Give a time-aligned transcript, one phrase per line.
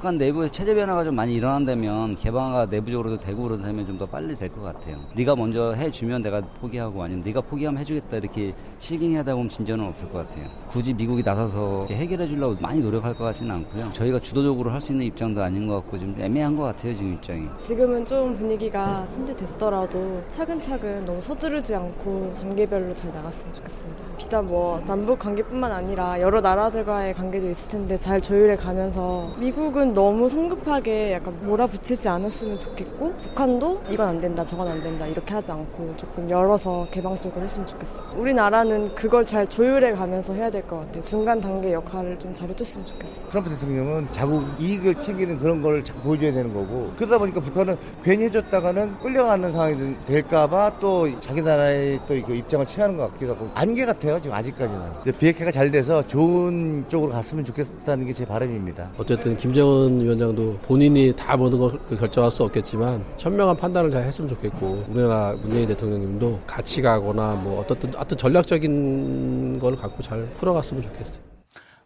[0.00, 4.48] 북한 내부에서 체제 변화가 좀 많이 일어난다면 개방화가 내부적으로도 되고 그러다면 좀 더 빨리 될
[4.48, 4.96] 것 같아요.
[5.14, 10.26] 네가 먼저 해주면 내가 포기하고 아니면 네가 포기하면 해주겠다 이렇게 실갱이하다 보면 진전은 없을 것
[10.26, 10.46] 같아요.
[10.68, 13.90] 굳이 미국이 나서서 해결해 주려고 많이 노력할 것 같지는 않고요.
[13.92, 17.46] 저희가 주도적으로 할 수 있는 입장도 아닌 것 같고 좀 애매한 것 같아요 지금 입장이.
[17.60, 24.02] 지금은 좀 분위기가 침체됐더라도 차근차근 너무 서두르지 않고 단계별로 잘 나갔으면 좋겠습니다.
[24.16, 30.28] 비단 뭐 남북 관계뿐만 아니라 여러 나라들과의 관계도 있을 텐데 잘 조율해 가면서 미국은 너무
[30.28, 35.94] 성급하게 약간 몰아붙이지 않았으면 좋겠고 북한도 이건 안 된다 저건 안 된다 이렇게 하지 않고
[35.96, 38.04] 조금 열어서 개방적으로 했으면 좋겠어요.
[38.16, 41.02] 우리나라는 그걸 잘 조율해 가면서 해야 될 것 같아요.
[41.02, 43.28] 중간 단계 역할을 좀 잘 해줬으면 좋겠어요.
[43.28, 48.24] 트럼프 대통령은 자국 이익을 챙기는 그런 걸 자꾸 보여줘야 되는 거고 그러다 보니까 북한은 괜히
[48.24, 54.20] 해줬다가는 끌려가는 상황이 될까봐 또 자기 나라의 또그 입장을 취하는 것 같기도 하고 안개 같아요
[54.20, 58.90] 지금 아직까지는 비핵화가 잘 돼서 좋은 쪽으로 갔으면 좋겠다는 게 제 바람입니다.
[58.98, 64.86] 어쨌든 김정은 위원장도 본인이 다 모든 걸 결정할 수 없겠지만 현명한 판단을 잘 했으면 좋겠고
[64.88, 71.30] 우리나라 문재인 대통령님도 같이 가거나 뭐 어떻든 어떤 전략적인 걸 갖고 잘 풀어갔으면 좋겠어요.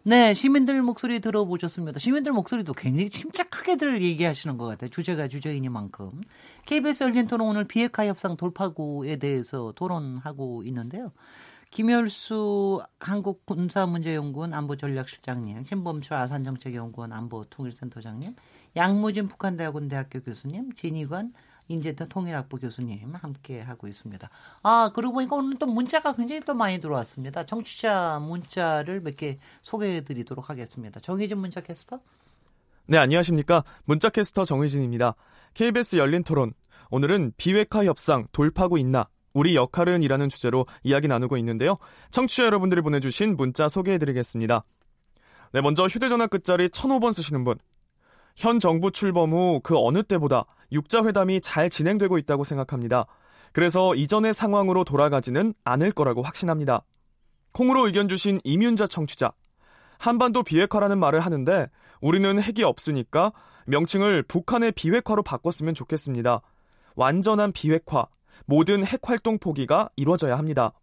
[0.07, 1.97] 네, 시민들 목소리 들어보셨습니다.
[1.97, 4.91] 시민들 목소리도 굉장히 침착하게들 얘기하시는 것 같아요.
[4.91, 6.21] 주제가 주제이니만큼.
[6.67, 11.11] KBS 열린 토론 오늘 비핵화 협상 돌파구에 대해서 토론하고 있는데요.
[11.75, 18.33] 김열수 한국 군사문제연구원 안보전략실장님, 신범철 아산정책연구원 안보통일센터장님,
[18.77, 21.33] 양무진 북한대학원 대학교 교수님, 진희관
[21.67, 24.29] 인제터 통일학부 교수님 함께 하고 있습니다.
[24.63, 27.45] 아, 그러고 보니까 오늘 또 문자가 굉장히 또 많이 들어왔습니다.
[27.45, 31.01] 정치자 문자를 몇 개 소개해 드리도록 하겠습니다.
[31.01, 31.99] 정희진 문자 캐스터.
[32.85, 33.65] 네, 안녕하십니까.
[33.83, 35.15] 문자 캐스터 정희진입니다.
[35.53, 36.53] KBS 열린 토론.
[36.89, 39.09] 오늘은 비핵화 협상 돌파구 있나?
[39.35, 41.75] 우리 역할은 이라는 주제로 이야기 나누고 있는데요.
[42.09, 44.63] 청취자 여러분들이 보내주신 문자 소개해드리겠습니다.
[45.51, 47.57] 네, 먼저 휴대전화 끝자리 1005번 쓰시는 분.
[48.37, 53.05] 현 정부 출범 후 그 어느 때보다 육자회담이 잘 진행되고 있다고 생각합니다.
[53.51, 56.83] 그래서 이전의 상황으로 돌아가지는 않을 거라고 확신합니다.
[57.51, 59.31] 콩으로 의견 주신 이윤자 청취자.
[59.97, 61.67] 한반도 비핵화라는 말을 하는데
[61.99, 63.33] 우리는 핵이 없으니까
[63.67, 66.41] 명칭을 북한의 비핵화로 바꿨으면 좋겠습니다.
[66.95, 68.07] 완전한 비핵화,
[68.45, 70.73] 모든 핵 활동 포기가 이루어져야 합니다.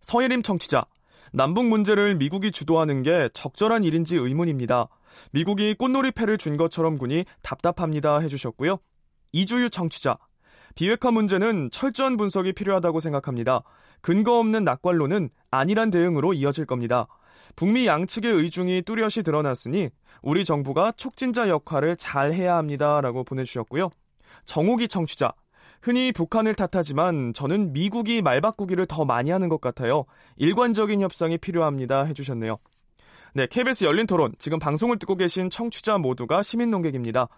[0.00, 0.86] 서예림 청취자.
[1.32, 4.88] 남북 문제를 미국이 주도하는 게 적절한 일인지 의문입니다.
[5.32, 8.78] 미국이 꽃놀이패를 준 것처럼 군이 답답합니다 해주셨고요.
[9.32, 10.18] 이주유 청취자.
[10.74, 13.62] 비핵화 문제는 철저한 분석이 필요하다고 생각합니다.
[14.00, 17.06] 근거 없는 낙관론은 아니란 대응으로 이어질 겁니다.
[17.56, 19.90] 북미 양측의 의중이 뚜렷이 드러났으니
[20.22, 23.90] 우리 정부가 촉진자 역할을 잘 해야 합니다라고 보내주셨고요.
[24.44, 25.32] 정욱이 청취자.
[25.82, 30.04] 흔히 북한을 탓하지만 저는 미국이 말바꾸기를 더 많이 하는 것 같아요.
[30.36, 32.58] 일관적인 협상이 필요합니다 해주셨네요.
[33.34, 34.32] 네, KBS 열린 토론.
[34.38, 37.28] 지금 방송을 듣고 계신 청취자 모두가 시민 농객입니다.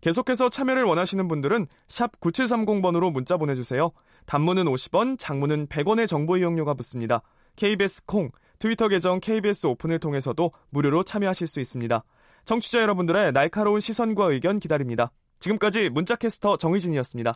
[0.00, 3.92] 계속해서 참여를 원하시는 분들은 샵 9730번으로 문자 보내주세요.
[4.26, 7.22] 단문은 50원, 장문은 100원의 정보 이용료가 붙습니다.
[7.54, 12.02] KBS 콩, 트위터 계정 KBS 오픈을 통해서도 무료로 참여하실 수 있습니다.
[12.46, 15.12] 청취자 여러분들의 날카로운 시선과 의견 기다립니다.
[15.38, 17.34] 지금까지 문자캐스터 정의진이었습니다.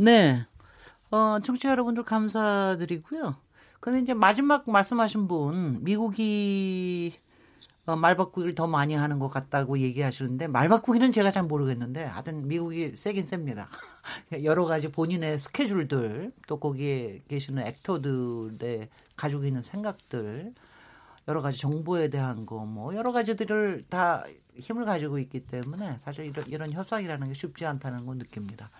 [0.00, 0.46] 네.
[1.10, 3.36] 어, 청취자 여러분들 감사드리고요.
[3.80, 7.12] 근데 이제 마지막 말씀하신 분, 미국이
[7.84, 13.26] 어, 말바꾸기를 더 많이 하는 것 같다고 얘기하시는데, 말바꾸기는 제가 잘 모르겠는데, 하여튼 미국이 세긴
[13.26, 13.68] 셉니다.
[14.42, 20.54] 여러 가지 본인의 스케줄들, 또 거기에 계시는 actor들의 가지고 있는 생각들,
[21.28, 24.24] 여러 가지 정보에 대한 거, 뭐, 여러 가지들을 다
[24.58, 28.70] 힘을 가지고 있기 때문에 사실 이런, 이런 협상이라는 게 쉽지 않다는 걸 느낍니다.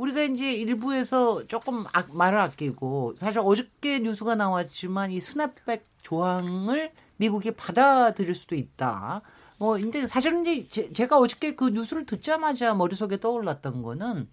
[0.00, 7.50] 우리가 이제 일부에서 조금 아, 말을 아끼고 사실 어저께 뉴스가 나왔지만 이 스냅백 조항을 미국이
[7.50, 9.20] 받아들일 수도 있다.
[9.58, 14.30] 뭐 근데 사실은 이제 제, 가 어저께 그 뉴스를 듣자마자 머릿속에 떠올랐던 거는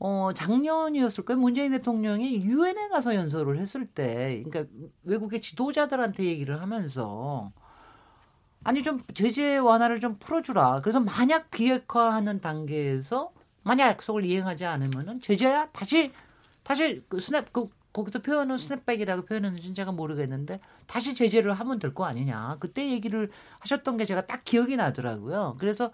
[0.00, 1.38] 어 작년이었을 거예요.
[1.38, 4.72] 문재인 대통령이 유엔에 가서 연설을 했을 때 그러니까
[5.04, 7.52] 외국의 지도자들한테 얘기를 하면서
[8.64, 10.80] 아니 좀 제재 완화를 좀 풀어주라.
[10.80, 13.30] 그래서 만약 비핵화하는 단계에서
[13.62, 16.12] 만약 약속을 이행하지 않으면은 제재야 다시
[16.62, 22.04] 다시 그 스냅 그 거기서 표현은 스냅백이라고 표현했는지 제가 모르겠는데 다시 제재를 하면 될 거
[22.04, 22.56] 아니냐.
[22.60, 23.30] 그때 얘기를
[23.60, 25.56] 하셨던 게 제가 딱 기억이 나더라고요.
[25.58, 25.90] 그래서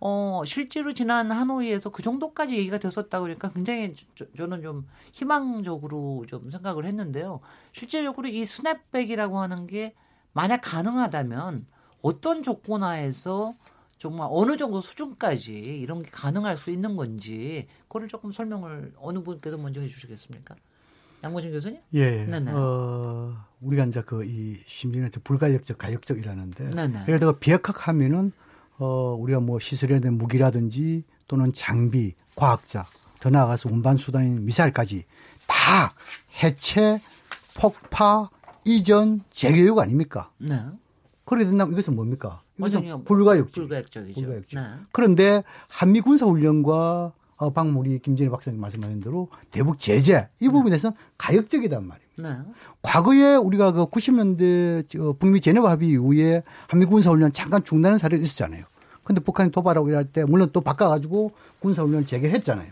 [0.00, 6.50] 어 실제로 지난 하노이에서 그 정도까지 얘기가 됐었다고 그러니까 굉장히 저, 저는 좀 희망적으로 좀
[6.50, 7.40] 생각을 했는데요.
[7.72, 9.94] 실제적으로 이 스냅백이라고 하는 게
[10.32, 11.66] 만약 가능하다면
[12.02, 13.54] 어떤 조건 하에서
[14.00, 19.58] 정말 어느 정도 수준까지 이런 게 가능할 수 있는 건지 그거를 조금 설명을 어느 분께서
[19.58, 20.56] 먼저 해주시겠습니까?
[21.22, 21.80] 양모진 교수님?
[21.92, 22.24] 예.
[22.24, 22.50] 네네.
[22.54, 26.70] 어, 우리가 이제 그 이 심리는 불가역적, 가역적이라는데.
[26.70, 27.02] 네네.
[27.08, 28.32] 예를 들어 비핵화하면은
[28.78, 32.86] 어, 우리가 뭐 시설에 대한 무기라든지 또는 장비, 과학자,
[33.20, 35.04] 더 나아가서 운반 수단인 미사일까지
[35.46, 35.92] 다
[36.42, 36.98] 해체,
[37.54, 38.30] 폭파,
[38.64, 40.32] 이전, 재교육 아닙니까?
[40.38, 40.64] 네.
[41.26, 42.40] 그래 된다면 이것은 뭡니까?
[42.60, 43.52] 완전히 불가역적.
[43.52, 44.20] 불가역적이죠.
[44.20, 44.60] 불가역적.
[44.60, 44.68] 네.
[44.92, 50.70] 그런데 한미 군사 훈련과 어, 방금 우리 김진일 박사님 말씀하신 대로 대북 제재 이 부분에
[50.70, 52.10] 대해서는 가역적이단 말이에요.
[52.16, 52.50] 네.
[52.82, 58.22] 과거에 우리가 그 90년대 저 북미 제네바 합의 이후에 한미 군사 훈련 잠깐 중단한 사례가
[58.22, 58.64] 있었잖아요.
[59.04, 62.70] 근데 북한이 도발하고 이럴 때 물론 또 바꿔가지고 군사 훈련 재개했잖아요.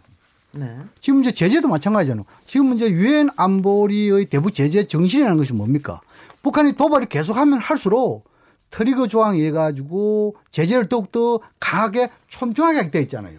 [0.52, 0.78] 네.
[1.00, 2.24] 지금 이제 제재도 마찬가지잖아요.
[2.44, 6.00] 지금 이제 유엔 안보리의 대북 제재 정신이라는 것이 뭡니까?
[6.42, 8.24] 북한이 도발을 계속하면 할수록
[8.70, 13.38] 트리거 조항에 가지고 제재를 더욱더 강하게 촘촘하게 하게 돼 있잖아요.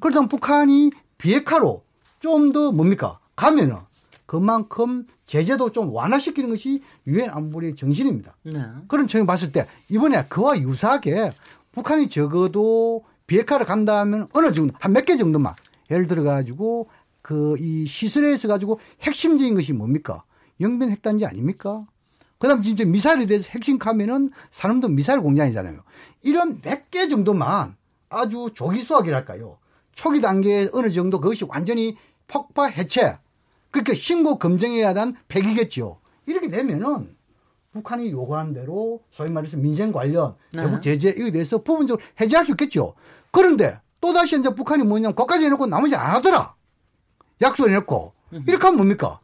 [0.00, 1.82] 그러다 북한이 비핵화로
[2.20, 3.18] 좀 더 뭡니까?
[3.36, 3.76] 가면은
[4.26, 8.36] 그만큼 제재도 좀 완화시키는 것이 유엔 안보리의 정신입니다.
[8.44, 8.62] 네.
[8.88, 11.32] 그런 측면 봤을 때 이번에 그와 유사하게
[11.72, 15.54] 북한이 적어도 비핵화를 간다면 어느 정도 한 몇 개 정도만
[15.90, 16.88] 예를 들어 가지고
[17.22, 20.24] 그 이 시설에 있어 가지고 핵심적인 것이 뭡니까?
[20.60, 21.86] 영변 핵단지 아닙니까?
[22.40, 25.82] 그다음 진짜 미사일에 대해서 핵심 카면은 사람도 미사일 공장이잖아요.
[26.22, 27.76] 이런 몇개 정도만
[28.08, 29.58] 아주 조기 수학이랄까요?
[29.92, 31.98] 초기 단계에 어느 정도 그것이 완전히
[32.28, 33.18] 폭파 해체
[33.70, 36.00] 그러니까 신고 검증해야 하는 폐기겠죠.
[36.24, 37.14] 이렇게 되면은
[37.72, 40.62] 북한이 요구한 대로 소위 말해서 민생 관련 네.
[40.62, 42.94] 대북 제재 이에 대해서 부분적으로 해제할 수 있겠죠.
[43.30, 46.54] 그런데 또다시 이제 북한이 뭐냐면 거기까지 해놓고 나머지 안 하더라.
[47.42, 48.14] 약속을 해놓고.
[48.48, 49.20] 이렇게 하면 뭡니까?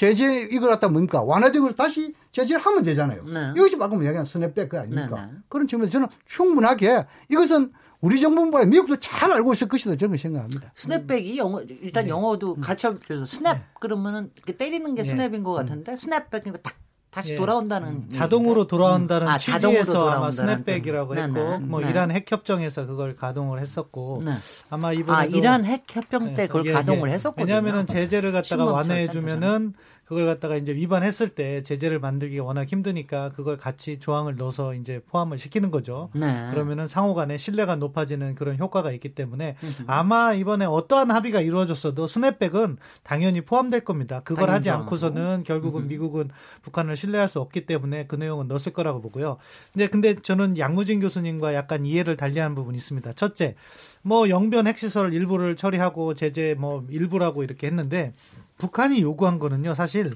[0.00, 1.22] 제재 이걸 갖다 뭡니까?
[1.22, 3.22] 완화된 걸 다시 제재를 하면 되잖아요.
[3.22, 3.52] 네.
[3.54, 5.26] 이것이 방금 이야기한 스냅백 그 아닙니까?
[5.26, 5.38] 네, 네.
[5.50, 7.70] 그런 측면에서 저는 충분하게 이것은
[8.00, 10.72] 우리 정부보다 미국도 잘 알고 있을 것이다 저는 생각합니다.
[10.74, 15.08] snapback이 영어 일단 영어도 가르쳐 줘서 snap 그러면은 이렇게 때리는 게 네.
[15.10, 16.76] snap인 것 같은데 snapback이니까 딱
[17.10, 17.36] 다시 예.
[17.36, 21.20] 돌아온다는 자동으로 돌아온다는 아, 자동으로 취지에서 아마 돌아온다는 스냅백이라고 뜻.
[21.20, 21.58] 했고 네네.
[21.58, 21.90] 뭐 네.
[21.90, 24.34] 이란 핵 협정에서 그걸 가동을 했었고 네.
[24.68, 27.14] 아마 이번에도 아 이란 핵 협정 때 그걸 예, 가동을 예.
[27.14, 27.46] 했었거든요.
[27.46, 29.74] 왜냐하면은 제재를 갖다가 완화해 주면은
[30.10, 35.38] 그걸 갖다가 이제 위반했을 때 제재를 만들기가 워낙 힘드니까 그걸 같이 조항을 넣어서 이제 포함을
[35.38, 36.10] 시키는 거죠.
[36.16, 36.48] 네.
[36.50, 39.54] 그러면은 상호 간에 신뢰가 높아지는 그런 효과가 있기 때문에
[39.86, 44.20] 아마 이번에 어떠한 합의가 이루어졌어도 스냅백은 당연히 포함될 겁니다.
[44.24, 46.30] 그걸 하지 당연히 않고서는 결국은 미국은
[46.62, 49.36] 북한을 신뢰할 수 없기 때문에 그 내용은 넣었을 거라고 보고요.
[49.72, 53.12] 근데 근데 저는 양무진 교수님과 약간 이해를 달리하는 부분이 있습니다.
[53.12, 53.54] 첫째,
[54.02, 58.12] 뭐 영변 핵시설 일부를 처리하고 제재 뭐 일부라고 이렇게 했는데
[58.60, 60.12] 북한이 요구한 거는요, 사실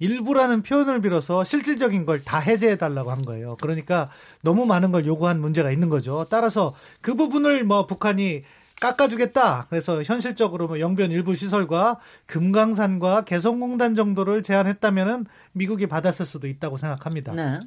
[0.00, 3.56] 일부라는 표현을 빌어서 실질적인 걸 다 해제해 달라고 한 거예요.
[3.60, 4.10] 그러니까
[4.42, 6.26] 너무 많은 걸 요구한 문제가 있는 거죠.
[6.28, 8.42] 따라서 그 부분을 뭐 북한이
[8.80, 9.68] 깎아주겠다.
[9.70, 17.32] 그래서 현실적으로 뭐 영변 일부 시설과 금강산과 개성공단 정도를 제한했다면은 미국이 받았을 수도 있다고 생각합니다.
[17.32, 17.60] 네.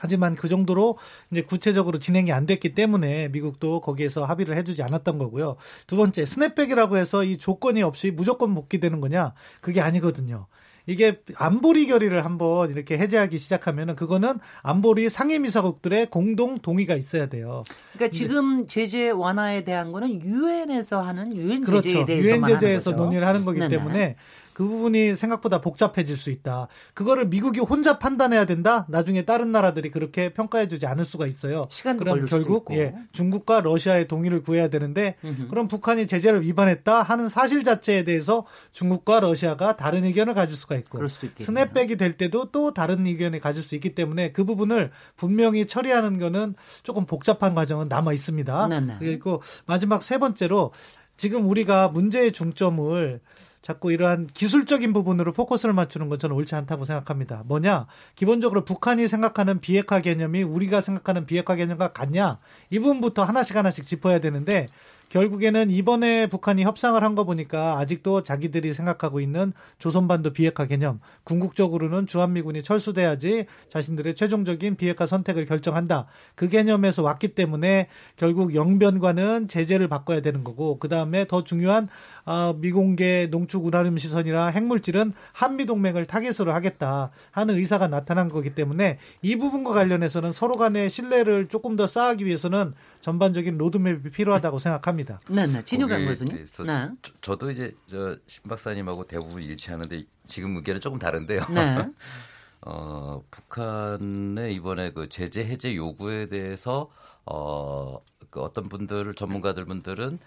[0.00, 0.98] 하지만 그 정도로
[1.30, 5.56] 이제 구체적으로 진행이 안 됐기 때문에 미국도 거기에서 합의를 해주지 않았던 거고요.
[5.86, 9.32] 두 번째 스냅백이라고 해서 이 조건이 없이 무조건 복귀되는 거냐?
[9.60, 10.46] 그게 아니거든요.
[10.86, 17.62] 이게 안보리 결의를 한번 이렇게 해제하기 시작하면은 그거는 안보리 상임이사국들의 공동 동의가 있어야 돼요.
[17.92, 22.06] 그러니까 지금 제재 완화에 대한 거는 유엔에서 하는 유엔 제재에 그렇죠.
[22.06, 22.92] 대해서만 유엔 제재에서.
[22.92, 23.76] 논의를 하는 거기 네네.
[23.76, 24.16] 때문에
[24.58, 26.66] 그 부분이 생각보다 복잡해질 수 있다.
[26.92, 28.86] 그거를 미국이 혼자 판단해야 된다.
[28.88, 31.68] 나중에 다른 나라들이 그렇게 평가해주지 않을 수가 있어요.
[31.70, 32.74] 시간도 그럼 걸릴 수도 결국 있고.
[32.74, 35.14] 예, 중국과 러시아의 동의를 구해야 되는데
[35.48, 40.98] 그럼 북한이 제재를 위반했다 하는 사실 자체에 대해서 중국과 러시아가 다른 의견을 가질 수가 있고
[40.98, 41.46] 그럴 수도 있겠네요.
[41.46, 46.56] 스냅백이 될 때도 또 다른 의견을 가질 수 있기 때문에 그 부분을 분명히 처리하는 거는
[46.82, 48.66] 조금 복잡한 과정은 남아 있습니다.
[48.66, 48.96] 네네.
[48.98, 50.72] 그리고 마지막 세 번째로
[51.16, 53.20] 지금 우리가 문제의 중점을
[53.62, 57.42] 자꾸 이러한 기술적인 부분으로 포커스를 맞추는 건 저는 옳지 않다고 생각합니다.
[57.46, 57.86] 뭐냐?
[58.14, 62.38] 기본적으로 북한이 생각하는 비핵화 개념이 우리가 생각하는 비핵화 개념과 같냐?
[62.70, 64.68] 이 부분부터 하나씩 하나씩 짚어야 되는데
[65.08, 72.06] 결국에는 이번에 북한이 협상을 한 거 보니까 아직도 자기들이 생각하고 있는 조선반도 비핵화 개념, 궁극적으로는
[72.06, 76.06] 주한미군이 철수돼야지 자신들의 최종적인 비핵화 선택을 결정한다.
[76.34, 81.88] 그 개념에서 왔기 때문에 결국 영변과는 제재를 바꿔야 되는 거고 그 다음에 더 중요한
[82.28, 88.98] 어, 미공개 농축 우라늄 시선이나 핵물질은 한미 동맹을 타겟으로 하겠다 하는 의사가 나타난 거기 때문에
[89.22, 95.20] 이 부분과 관련해서는 서로 간의 신뢰를 조금 더 쌓기 위해서는 전반적인 로드맵이 필요하다고 생각합니다.
[95.30, 95.64] 네, 네.
[95.64, 96.44] 진유관 교수님.
[96.66, 96.90] 네.
[97.22, 101.46] 저, 도 이제 저신 박사님하고 대부분 일치하는데 지금 의견은 조금 다른데요.
[101.48, 101.78] 네.
[102.60, 106.90] 어, 북한의 이번에 그 제재 해제 요구에 대해서
[107.24, 110.18] 어, 그 어떤 분들 전문가들 분들은 에,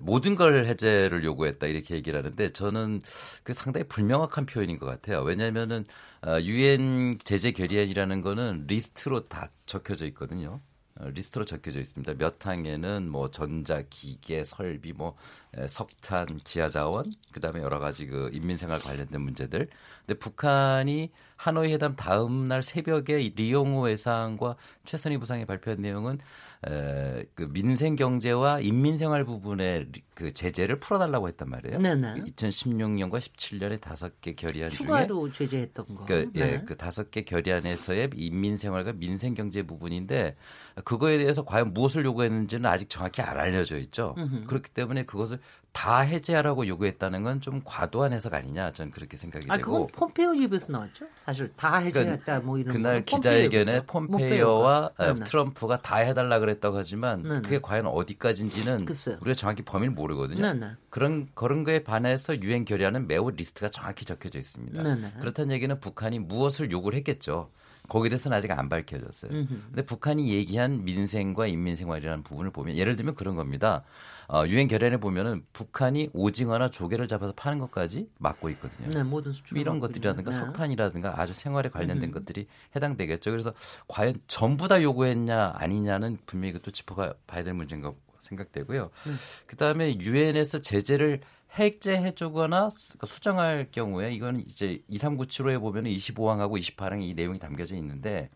[0.00, 3.00] 모든 걸 해제를 요구했다 이렇게 얘기를 하는데 저는
[3.42, 5.20] 그 상당히 불명확한 표현인 것 같아요.
[5.22, 5.84] 왜냐하면은
[6.42, 10.60] 유엔 제재 결의안이라는 거는 리스트로 다 적혀져 있거든요.
[10.98, 12.14] 어, 리스트로 적혀져 있습니다.
[12.14, 15.16] 몇 항에는 뭐 전자 기계 설비 뭐
[15.68, 19.68] 석탄 지하 자원 그다음에 여러 가지 그 인민 생활 관련된 문제들.
[20.04, 26.18] 근데 북한이 하노이 회담 다음 날 새벽에 리용호 외상과 최선희 부상이 발표한 내용은
[26.68, 31.78] 에, 그 민생 경제와 인민 생활 부분의 그 제재를 풀어달라고 했단 말이에요.
[31.78, 32.24] 네네.
[32.24, 36.04] 2016년과 17년에 다섯 개 결의안 추가로 중에 제재했던 거.
[36.04, 36.64] 그, 예, 네.
[36.66, 40.36] 그 다섯 개 결의안에서의 인민 생활과 민생 경제 부분인데
[40.84, 44.14] 그거에 대해서 과연 무엇을 요구했는지는 아직 정확히 안 알려져 있죠.
[44.18, 44.44] 으흠.
[44.46, 45.38] 그렇기 때문에 그것을
[45.72, 49.86] 다 해제하라고 요구했다는 건 좀 과도한 해석 아니냐 저는 그렇게 생각이 아, 되고.
[49.86, 51.06] 그건 폼페이오 입에서 나왔죠.
[51.24, 52.74] 사실 다 해제했다 그러니까 뭐 이런.
[52.74, 55.24] 그날 기자회견에 폼페이오와 네, 네.
[55.24, 57.42] 트럼프가 다 해달라 그랬다고 하지만 네네.
[57.42, 59.16] 그게 과연 어디까지인지는 글쎄요.
[59.20, 60.40] 우리가 정확히 범위를 모르거든요.
[60.40, 60.72] 네네.
[60.90, 64.82] 그런 그런 거에 반해서 유엔 결의안은 매우 리스트가 정확히 적혀져 있습니다.
[64.82, 65.12] 네네.
[65.20, 67.50] 그렇다는 얘기는 북한이 무엇을 요구를 했겠죠.
[67.90, 69.30] 거기에 대해서는 아직 안 밝혀졌어요.
[69.30, 73.84] 그런데 북한이 얘기한 민생과 인민 생활이라는 부분을 보면 예를 들면 그런 겁니다.
[74.28, 78.88] 어, 유엔 결의안에 보면은 북한이 오징어나 조개를 잡아서 파는 것까지 막고 있거든요.
[78.88, 80.38] 네, 모든 수출 이런 것들이라든가 네.
[80.38, 82.12] 석탄이라든가 아주 생활에 관련된 음.
[82.12, 83.32] 것들이 해당되겠죠.
[83.32, 83.52] 그래서
[83.88, 88.90] 과연 전부 다 요구했냐 아니냐는 분명히 또 짚어봐야 될 문제인 것 생각되고요.
[89.06, 89.16] 음.
[89.46, 91.20] 그다음에 유엔에서 제재를
[91.58, 98.30] 해제해 주거나 그러니까 수정할 경우에 이거는 이제 2397호에 보면 25항하고 28항에 이 내용이 담겨져 있는데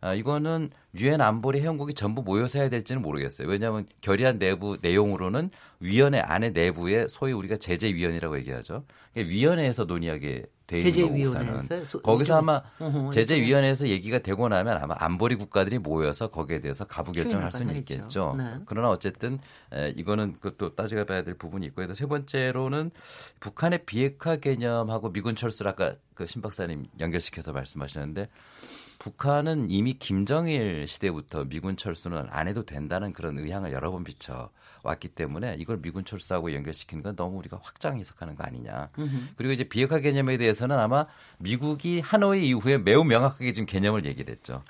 [0.00, 3.46] 아, 이거는 유엔 안보리 회원국이 전부 모여서 해야 될지는 모르겠어요.
[3.46, 8.84] 왜냐하면 결의안 내부 내용으로는 위원회 안에 내부에 소위 우리가 제재위원이라고 얘기하죠.
[9.14, 10.46] 위원회에서 논의하게
[10.80, 11.60] 거우선은
[12.02, 12.62] 거기서 아마
[13.12, 18.34] 제재위원회에서 얘기가 되고 나면 아마 안보리 국가들이 모여서 거기에 대해서 가부 결정을 할 수는 있겠죠.
[18.38, 18.58] 네.
[18.66, 19.38] 그러나 어쨌든
[19.72, 22.90] 에, 이거는 그것도 따져봐야 될 부분이 있고 그래서 세 번째로는
[23.40, 28.28] 북한의 비핵화 개념하고 미군 철수를 아까 그신 박사님 연결시켜서 말씀하셨는데
[28.98, 34.50] 북한은 이미 김정일 시대부터 미군 철수는 안 해도 된다는 그런 의향을 여러 번 비춰
[34.82, 38.90] 왔기 때문에 이걸 미군 철수하고 연결시키는 건 너무 우리가 확장 해석하는 거 아니냐.
[38.98, 39.28] 으흠.
[39.36, 41.06] 그리고 이제 비핵화 개념에 대해서는 아마
[41.38, 44.62] 미국이 하노이 이후에 매우 명확하게 지금 개념을 얘기를 했죠.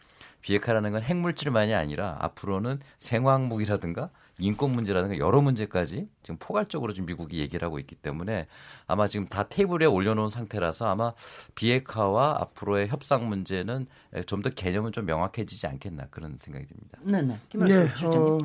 [0.43, 4.11] 비핵화라는 건 핵물질만이 아니라 앞으로는 생화학무기라든가
[4.43, 8.47] 인권 문제라든가 여러 문제까지 지금 포괄적으로 지금 미국이 얘기를 하고 있기 때문에
[8.87, 11.13] 아마 지금 다 테이블에 올려놓은 상태라서 아마
[11.55, 13.87] 비핵화와 앞으로의 협상 문제는
[14.27, 16.99] 좀 더 개념은 좀 명확해지지 않겠나 그런 생각이 듭니다.
[17.03, 17.39] 네네.
[17.67, 18.07] 네.
[18.07, 18.39] 어,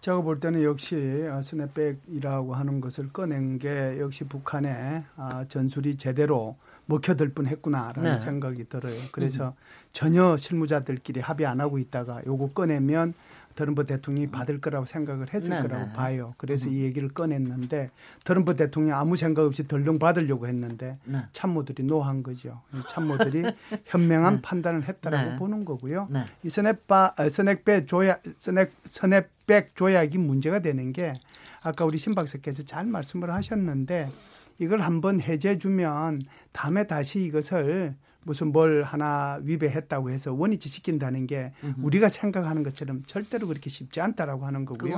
[0.00, 0.96] 제가 볼 때는 역시
[1.42, 6.56] 스냅백이라고 하는 것을 꺼낸 게 역시 북한의 아, 전술이 제대로
[6.86, 8.18] 먹혀들 뻔했구나라는 네.
[8.18, 8.98] 생각이 들어요.
[9.12, 9.52] 그래서 음.
[9.92, 13.14] 전혀 실무자들끼리 합의 안 하고 있다가 요거 꺼내면
[13.54, 15.92] 트럼프 대통령이 받을 거라고 생각을 했을 네, 거라고 네.
[15.92, 16.34] 봐요.
[16.38, 16.74] 그래서 음.
[16.74, 17.90] 이 얘기를 꺼냈는데
[18.24, 21.18] 트럼프 대통령 아무 생각 없이 덜렁 받으려고 했는데 네.
[21.32, 22.60] 참모들이 no한 거죠.
[22.88, 23.44] 참모들이
[23.86, 24.42] 현명한 네.
[24.42, 25.36] 판단을 했다라고 네.
[25.36, 26.08] 보는 거고요.
[26.10, 26.24] 네.
[26.42, 31.14] 이 스냅바 어, 스냅백 조약 snap snapback 조약이 문제가 되는 게
[31.62, 34.10] 아까 우리 신 박사께서 잘 말씀을 하셨는데
[34.58, 37.94] 이걸 한번 해제해 주면 다음에 다시 이것을
[38.24, 44.46] 무슨 뭘 하나 위배했다고 해서 원위치 시킨다는 게 우리가 생각하는 것처럼 절대로 그렇게 쉽지 않다라고
[44.46, 44.92] 하는 거고요.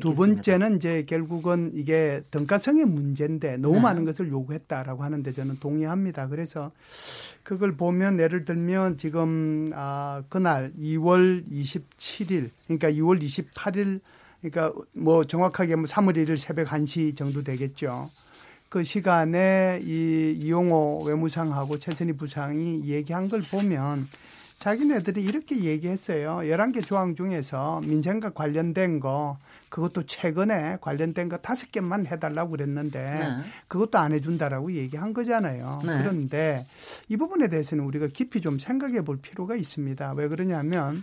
[0.00, 3.80] 두 번째는 이제 결국은 이게 등가성의 문제인데 너무 네.
[3.82, 6.28] 많은 것을 요구했다라고 하는데 저는 동의합니다.
[6.28, 6.70] 그래서
[7.42, 14.00] 그걸 보면 예를 들면 지금 아 그날 2월 27일 그러니까 2월 28일
[14.40, 18.10] 그러니까 뭐 정확하게 뭐 3월 1일 새벽 1시 정도 되겠죠.
[18.74, 24.04] 그 시간에 이 이용호 외무상하고 최선희 부상이 얘기한 걸 보면
[24.58, 26.38] 자기네들이 이렇게 얘기했어요.
[26.38, 29.38] 11개 조항 중에서 민생과 관련된 거
[29.68, 33.36] 그것도 최근에 관련된 거 다섯 개만 해달라고 그랬는데 네.
[33.68, 35.78] 그것도 안 해준다라고 얘기한 거잖아요.
[35.86, 35.98] 네.
[35.98, 36.66] 그런데
[37.08, 40.14] 이 부분에 대해서는 우리가 깊이 좀 생각해 볼 필요가 있습니다.
[40.14, 41.00] 왜 그러냐면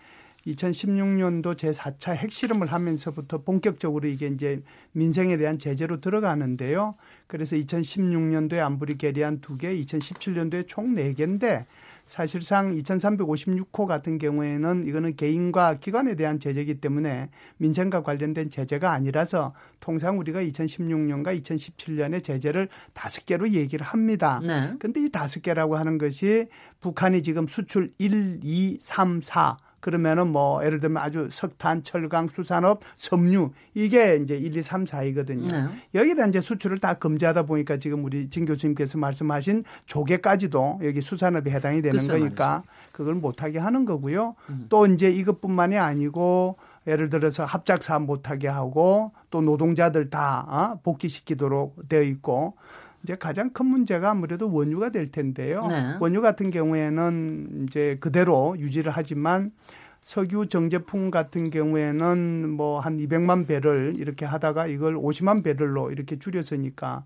[0.47, 6.95] 2016년도 제4차 핵실험을 하면서부터 본격적으로 이게 이제 민생에 대한 제재로 들어가는데요.
[7.27, 11.65] 그래서 2016년도에 안보리 계리안 2개, 2017년도에 총 4개인데
[12.07, 20.19] 사실상 2356호 같은 경우에는 이거는 개인과 기관에 대한 제재이기 때문에 민생과 관련된 제재가 아니라서 통상
[20.19, 24.41] 우리가 2016년과 2017년에 제재를 다섯 개로 얘기를 합니다.
[24.45, 24.75] 네.
[24.79, 26.47] 근데 이 다섯 개라고 하는 것이
[26.81, 32.81] 북한이 지금 수출 1, 2, 3, 4 그러면은 뭐 예를 들면 아주 석탄, 철강, 수산업,
[32.97, 35.53] 섬유 이게 이제 1, 2, 3, 4이거든요.
[35.53, 35.69] 네.
[35.95, 41.83] 여기다 이제 수출을 다 금지하다 보니까 지금 우리 진 교수님께서 말씀하신 조개까지도 여기 수산업에 해당이
[41.83, 42.63] 되는 거니까
[42.93, 44.37] 그걸 못하게 하는 거고요.
[44.71, 50.81] 또 이제 이것뿐만이 아니고 예를 들어서 합작 사업 못하게 하고 또 노동자들 다 어?
[50.83, 52.57] 복귀시키도록 되어 있고
[53.05, 55.67] 이제 가장 큰 문제가 아무래도 원유가 될 텐데요.
[55.67, 55.95] 네.
[56.01, 59.53] 원유 같은 경우에는 이제 그대로 유지를 하지만
[60.01, 67.05] 석유 정제품 같은 경우에는 뭐 한 200만 배를 이렇게 하다가 이걸 50만 배럴로 이렇게 줄였으니까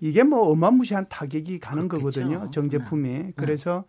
[0.00, 2.20] 이게 뭐 어마무시한 타격이 가는 그렇겠죠.
[2.22, 2.50] 거거든요.
[2.50, 3.32] 정제품이.
[3.36, 3.84] 그래서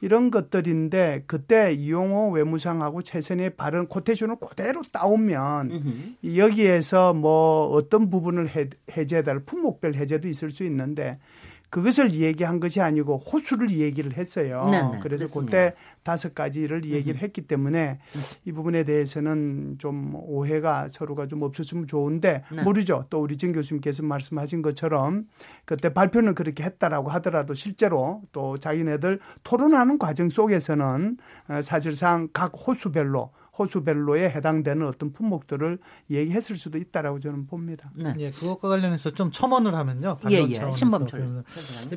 [0.00, 6.36] 이런 것들인데 그때 이용호 외무상하고 최선의 발언 코테이션을 그대로 따오면 음흠.
[6.36, 11.18] 여기에서 뭐 어떤 부분을 해, 해제해달 품목별 해제도 있을 수 있는데
[11.76, 14.62] 그것을 얘기한 것이 아니고 호수를 얘기를 했어요.
[14.70, 15.34] 네네, 그래서 그렇습니다.
[15.44, 17.98] 그때 다섯 가지를 얘기를 했기 때문에
[18.46, 22.62] 이 부분에 대해서는 좀 오해가 서로가 좀 없었으면 좋은데 네.
[22.62, 23.04] 모르죠.
[23.10, 25.26] 또 우리 진 교수님께서 말씀하신 것처럼
[25.66, 31.18] 그때 발표는 그렇게 했다라고 하더라도 실제로 또 자기네들 토론하는 과정 속에서는
[31.48, 35.78] 어, 사실상 각 호수별로 호수별로에 해당되는 어떤 품목들을
[36.10, 37.90] 얘기했을 수도 있다라고 저는 봅니다.
[37.94, 38.14] 네.
[38.18, 40.18] 예, 그것과 관련해서 좀 첨언을 하면요.
[40.30, 40.72] 예, 예.
[40.72, 41.44] 신범철.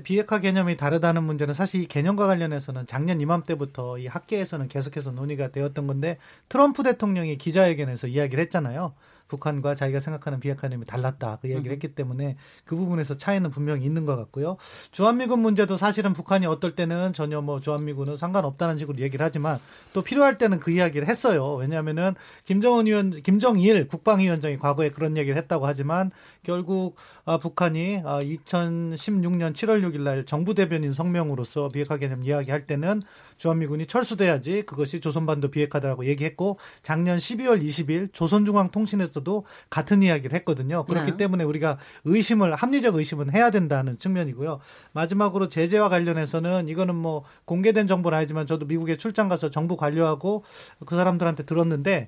[0.03, 5.87] 비핵화 개념이 다르다는 문제는 사실 이 개념과 관련해서는 작년 이맘때부터 이 학계에서는 계속해서 논의가 되었던
[5.87, 8.93] 건데 트럼프 대통령이 기자회견에서 이야기를 했잖아요.
[9.29, 11.37] 북한과 자기가 생각하는 비핵화 개념이 달랐다.
[11.41, 14.57] 그 얘기를 했기 때문에 그 부분에서 차이는 분명히 있는 것 같고요.
[14.91, 19.59] 주한미군 문제도 사실은 북한이 어떨 때는 전혀 뭐 주한미군은 상관없다는 식으로 얘기를 하지만
[19.93, 21.53] 또 필요할 때는 그 이야기를 했어요.
[21.55, 26.11] 왜냐하면은 김정은 위원, 김정일 국방위원장이 과거에 그런 얘기를 했다고 하지만
[26.43, 33.03] 결국 아, 북한이 아, 2016년 7월 6일 날 정부 대변인 성명으로서 비핵화 개념 이야기할 때는
[33.37, 40.85] 주한미군이 철수돼야지 그것이 조선반도 비핵화다라고 얘기했고 작년 12월 20일 조선중앙통신에서 도 같은 이야기를 했거든요.
[40.85, 41.17] 그렇기 네.
[41.17, 44.59] 때문에 우리가 의심을 합리적 의심은 해야 된다는 측면이고요.
[44.93, 50.43] 마지막으로 제재와 관련해서는 이거는 뭐 공개된 정보는 아니지만 저도 미국에 출장 가서 정부 관료하고
[50.85, 52.07] 그 사람들한테 들었는데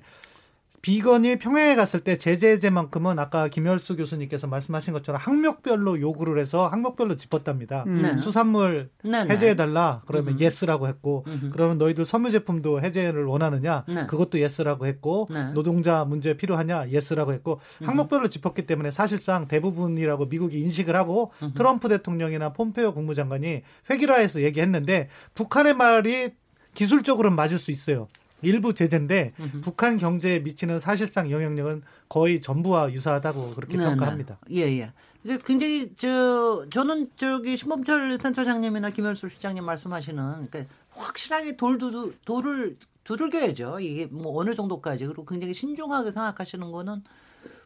[0.82, 7.84] 비건이 평양에 갔을 때 제재만큼은 아까 김열수 교수님께서 말씀하신 것처럼 항목별로 요구를 해서 항목별로 짚었답니다.
[7.86, 8.18] 네.
[8.18, 9.32] 수산물 네, 네.
[9.32, 10.42] 해제해달라 그러면 음흠.
[10.42, 11.50] yes라고 했고 음흠.
[11.50, 14.06] 그러면 너희들 섬유 제품도 해제를 원하느냐 네.
[14.06, 15.52] 그것도 yes라고 했고 네.
[15.52, 22.52] 노동자 문제 필요하냐 yes라고 했고 항목별로 짚었기 때문에 사실상 대부분이라고 미국이 인식을 하고 트럼프 대통령이나
[22.54, 26.32] 폼페이오 국무장관이 회기라에서 얘기했는데 북한의 말이
[26.74, 28.08] 기술적으로는 맞을 수 있어요.
[28.42, 34.38] 일부 제재인데 북한 경제에 미치는 사실상 영향력은 거의 전부와 유사하다고 그렇게 네, 평가합니다.
[34.48, 34.56] 네.
[34.56, 34.92] 예, 예.
[35.24, 43.80] 이게 굉장히 저 저는 저기 신범철 센터장님이나 김열수 실장님 말씀하시는 그러니까 확실하게 돌두 돌을 두들겨야죠.
[43.80, 47.02] 이게 뭐 어느 정도까지 그리고 굉장히 신중하게 생각하시는 거는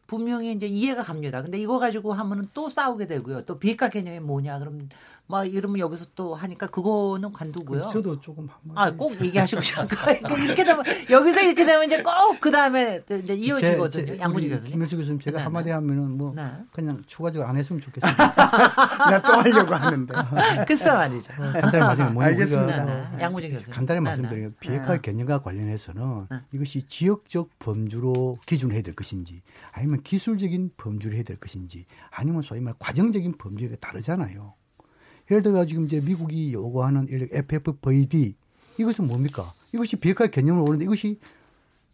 [0.07, 1.41] 분명히 이제 이해가 갑니다.
[1.41, 3.43] 근데 이거 가지고 하면은 또 싸우게 되고요.
[3.45, 4.89] 또 비핵화 개념이 뭐냐 그럼
[5.29, 7.89] 막 이러면 여기서 또 하니까 그거는 관두고요.
[7.91, 9.87] 저도 조금 한번 아, 꼭 얘기하시고 싶어요.
[10.25, 14.19] 꼭 이렇게 되면, 여기서 이렇게 되면 이제 꼭 그 다음에 이제 이어지거든요.
[14.19, 14.71] 양무지 교수님.
[14.71, 15.71] 김현수 교수님 제가 네, 한마디 네.
[15.73, 16.49] 하면은 뭐 네.
[16.71, 18.13] 그냥 추가적으로 안 했으면 좋겠어요.
[18.15, 20.13] 나 또 하려고 하는데.
[20.65, 21.33] 글쎄 말이죠.
[21.33, 22.83] 간단히 말씀드리면 알겠습니다.
[22.83, 23.71] 우리가 네, 양무진 교수님.
[23.73, 24.55] 간단히 네, 말씀드리면 네.
[24.59, 24.99] 비핵화 네.
[25.01, 26.37] 개념과 관련해서는 네.
[26.53, 29.41] 이것이 지역적 범주로 기준해야 될 것인지
[29.71, 34.53] 아니면 기술적인 범주로 해야 될 것인지 아니면 소위 말 과정적인 범주가 다르잖아요.
[35.29, 38.35] 예를 들어 지금 이제 미국이 요구하는 FFVD
[38.77, 39.51] 이것은 뭡니까?
[39.73, 41.19] 이것이 비핵화 개념을 오는데 이것이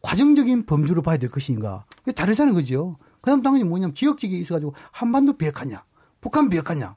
[0.01, 1.85] 과정적인 범주로 봐야 될 것인가?
[2.03, 2.95] 이게 다르잖아요, 그죠?
[3.21, 5.83] 그 다음 당연히 뭐냐면 지역적이 있어가지고 한반도 비핵화냐,
[6.19, 6.95] 북한 비핵화냐,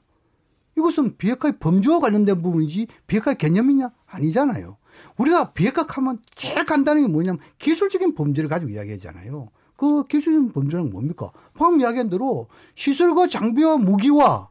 [0.77, 3.91] 이것은 비핵화의 범주와 관련된 부분이지 비핵화의 개념이냐?
[4.05, 4.77] 아니잖아요.
[5.17, 9.49] 우리가 비핵화하면 제일 간단한 게 뭐냐면 기술적인 범죄를 가지고 이야기하잖아요.
[9.77, 11.31] 그 기술적인 범죄는 뭡니까?
[11.53, 14.49] 방금 이야기한 대로 시설과 장비와 무기와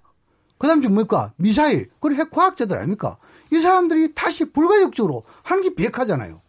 [0.57, 1.33] 그 다음 에 뭡니까?
[1.37, 3.19] 미사일, 그리고 핵과학자들 아닙니까?
[3.53, 6.41] 이 사람들이 다시 불가역적으로 하는 게 비핵화잖아요.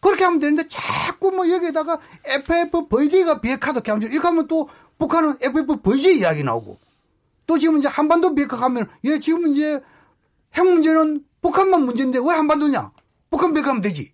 [0.00, 6.18] 그렇게 하면 되는데 자꾸 뭐 여기에다가 FFVD가 비핵화도 이렇게 하면 이렇게 하면 또 북한은 FFVD
[6.18, 6.76] 이야기 나오고
[7.46, 9.80] 또 지금 이제 한반도 비핵화 가면 얘 지금 이제
[10.54, 12.92] 핵 문제는 북한만 문제인데 왜 한반도냐?
[13.30, 14.12] 북한 비핵화하면 되지.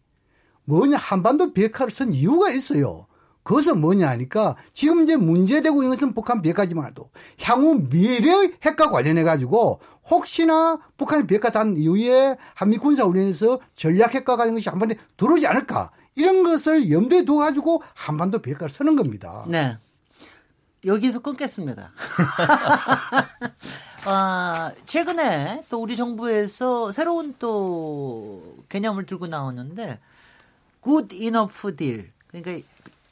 [0.65, 3.08] 뭐냐 한반도 비핵화를 쓴 이유가 있어요.
[3.49, 7.09] 그것은 뭐냐 하니까 지금 이제 문제되고 있는 것은 북한 비핵화지만도
[7.41, 14.55] 향후 미래의 핵과 관련해 가지고 혹시나 북한이 비핵화한 이후에 한미 군사 훈련에서 전략 핵과 관련
[14.55, 19.47] 것이 한반도에 들어오지 않을까 이런 것을 염두에 둬 가지고 한반도 비핵화를 쓰는 겁니다.
[19.49, 19.79] 네.
[20.85, 21.93] 여기서 끊겠습니다.
[24.05, 30.01] 아, 최근에 또 우리 정부에서 새로운 또 개념을 들고 나오는데
[30.85, 32.11] good enough deal.
[32.27, 32.69] 그러니까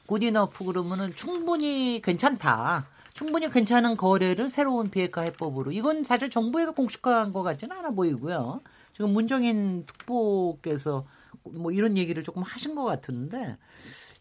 [0.07, 2.87] good enough 그러면은 충분히 괜찮다.
[3.13, 8.61] 충분히 괜찮은 거래를 새로운 비핵화 해법으로 이건 사실 정부에서 공식화한 것 같지는 않아 보이고요.
[8.93, 11.07] 지금 문정인 특보께서
[11.45, 13.57] 뭐 이런 얘기를 조금 하신 것 같은데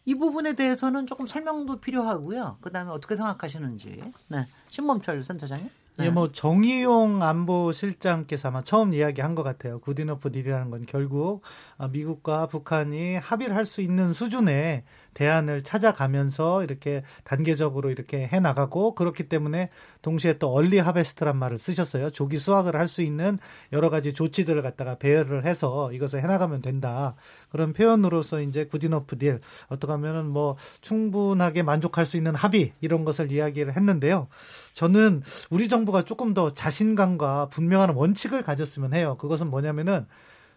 [0.06, 2.58] 이 부분에 대해서는 조금 설명도 필요하고요.
[2.60, 4.02] 그다음에 어떻게 생각하시는지.
[4.28, 4.46] 네.
[4.70, 5.68] 신범철 센터장님.
[5.98, 6.06] 네.
[6.06, 9.80] 예, 뭐 정의용 안보실장께서 아마 처음 이야기한 것 같아요.
[9.80, 11.42] 구디너프 딜이라는 건 결국
[11.78, 14.84] 아, 미국과 북한이 합의를 할 수 있는 수준의
[15.16, 19.70] 대안을 찾아가면서 이렇게 단계적으로 이렇게 해 나가고 그렇기 때문에
[20.02, 22.10] 동시에 또 얼리 하베스트란 말을 쓰셨어요.
[22.10, 23.38] 조기 수확을 할 수 있는
[23.72, 27.16] 여러 가지 조치들을 갖다가 배열을 해서 이것을 해 나가면 된다.
[27.50, 33.32] 그런 표현으로서 이제 구디너프 딜 어떻게 하면은 뭐 충분하게 만족할 수 있는 합의 이런 것을
[33.32, 34.28] 이야기를 했는데요.
[34.72, 39.16] 저는 우리 정부가 조금 더 자신감과 분명한 원칙을 가졌으면 해요.
[39.18, 40.06] 그것은 뭐냐면은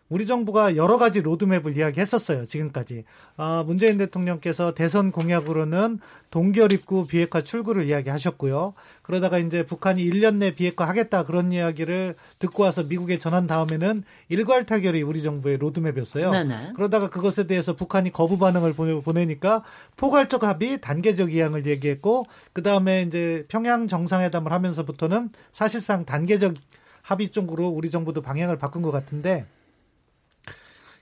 [0.09, 2.45] 우리 정부가 여러 가지 로드맵을 이야기했었어요.
[2.45, 3.03] 지금까지.
[3.37, 5.99] 아, 문재인 대통령께서 대선 공약으로는
[6.31, 8.73] 동결 입구 비핵화 출구를 이야기하셨고요.
[9.03, 14.65] 그러다가 이제 북한이 1년 내 비핵화 하겠다 그런 이야기를 듣고 와서 미국에 전한 다음에는 일괄
[14.65, 16.31] 타결이 우리 정부의 로드맵이었어요.
[16.31, 16.73] 네네.
[16.75, 19.63] 그러다가 그것에 대해서 북한이 거부 반응을 보내니까
[19.95, 26.55] 포괄적 합의, 단계적 이양을 얘기했고 그 다음에 이제 평양 정상회담을 하면서부터는 사실상 단계적
[27.01, 29.45] 합의 쪽으로 우리 정부도 방향을 바꾼 것 같은데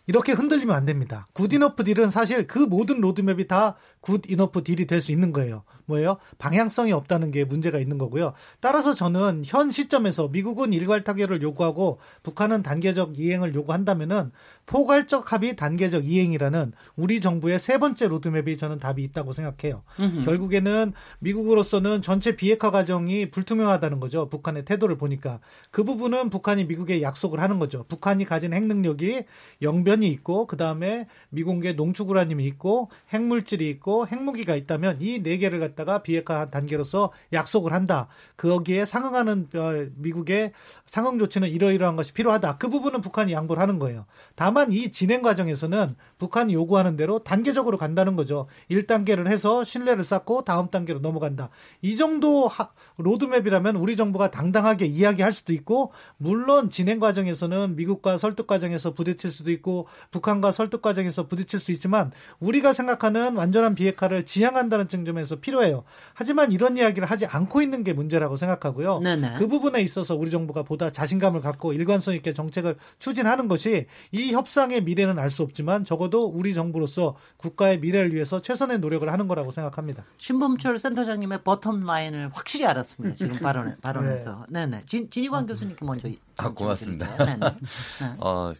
[0.07, 1.27] 이렇게 흔들리면 안 됩니다.
[1.33, 5.63] good enough deal은 사실 그 모든 로드맵이 다 good enough deal이 될 수 있는 거예요.
[5.85, 6.17] 뭐예요?
[6.37, 8.33] 방향성이 없다는 게 문제가 있는 거고요.
[8.59, 14.31] 따라서 저는 현 시점에서 미국은 일괄 타결을 요구하고 북한은 단계적 이행을 요구한다면은
[14.67, 19.83] 포괄적 합의 단계적 이행이라는 우리 정부의 세 번째 로드맵이 저는 답이 있다고 생각해요.
[19.99, 20.25] 음흠.
[20.25, 24.29] 결국에는 미국으로서는 전체 비핵화 과정이 불투명하다는 거죠.
[24.29, 25.39] 북한의 태도를 보니까
[25.71, 27.85] 그 부분은 북한이 미국에 약속을 하는 거죠.
[27.87, 29.23] 북한이 가진 핵 능력이
[29.61, 35.59] 영변이 있고 그 다음에 미공개 농축 우라늄이 있고 핵물질이 있고 핵무기가 있다면 이 네 개를
[35.59, 38.07] 갖다가 비핵화 단계로서 약속을 한다.
[38.35, 40.51] 거기에 상응하는 어, 미국의
[40.85, 42.57] 상응 조치는 이러이러한 것이 필요하다.
[42.57, 44.05] 그 부분은 북한이 양보를 하는 거예요.
[44.35, 48.47] 다만 이 진행 과정에서는 북한이 요구하는 대로 단계적으로 간다는 거죠.
[48.71, 51.49] 1단계를 해서 신뢰를 쌓고 다음 단계로 넘어간다.
[51.81, 58.47] 이 정도 하, 로드맵이라면 우리 정부가 당당하게 이야기할 수도 있고 물론 진행 과정에서는 미국과 설득
[58.47, 64.87] 과정에서 부딪힐 수도 있고 북한과 설득 과정에서 부딪힐 수 있지만 우리가 생각하는 완전한 비핵화를 지향한다는
[64.87, 65.83] 측면에서 필요해요.
[66.13, 68.99] 하지만 이런 이야기를 하지 않고 있는 게 문제라고 생각하고요.
[68.99, 69.33] 네네.
[69.37, 74.46] 그 부분에 있어서 우리 정부가 보다 자신감을 갖고 일관성 있게 정책을 추진하는 것이 이 협
[74.49, 79.51] 상의 미래는 알 수 없지만 적어도 우리 정부로서 국가의 미래를 위해서 최선의 노력을 하는 거라고
[79.51, 80.03] 생각합니다.
[80.17, 83.15] 신범철 센터장님의 버텀 라인을 확실히 알았습니다.
[83.15, 84.45] 지금 발언, 발언에서.
[84.49, 84.65] 네.
[84.65, 84.83] 네네.
[84.85, 86.09] 진, 진희광 교수님께 먼저.
[86.37, 87.17] 아, 고맙습니다.
[87.17, 87.37] 네네.
[87.39, 88.15] 네.
[88.19, 88.53] 어,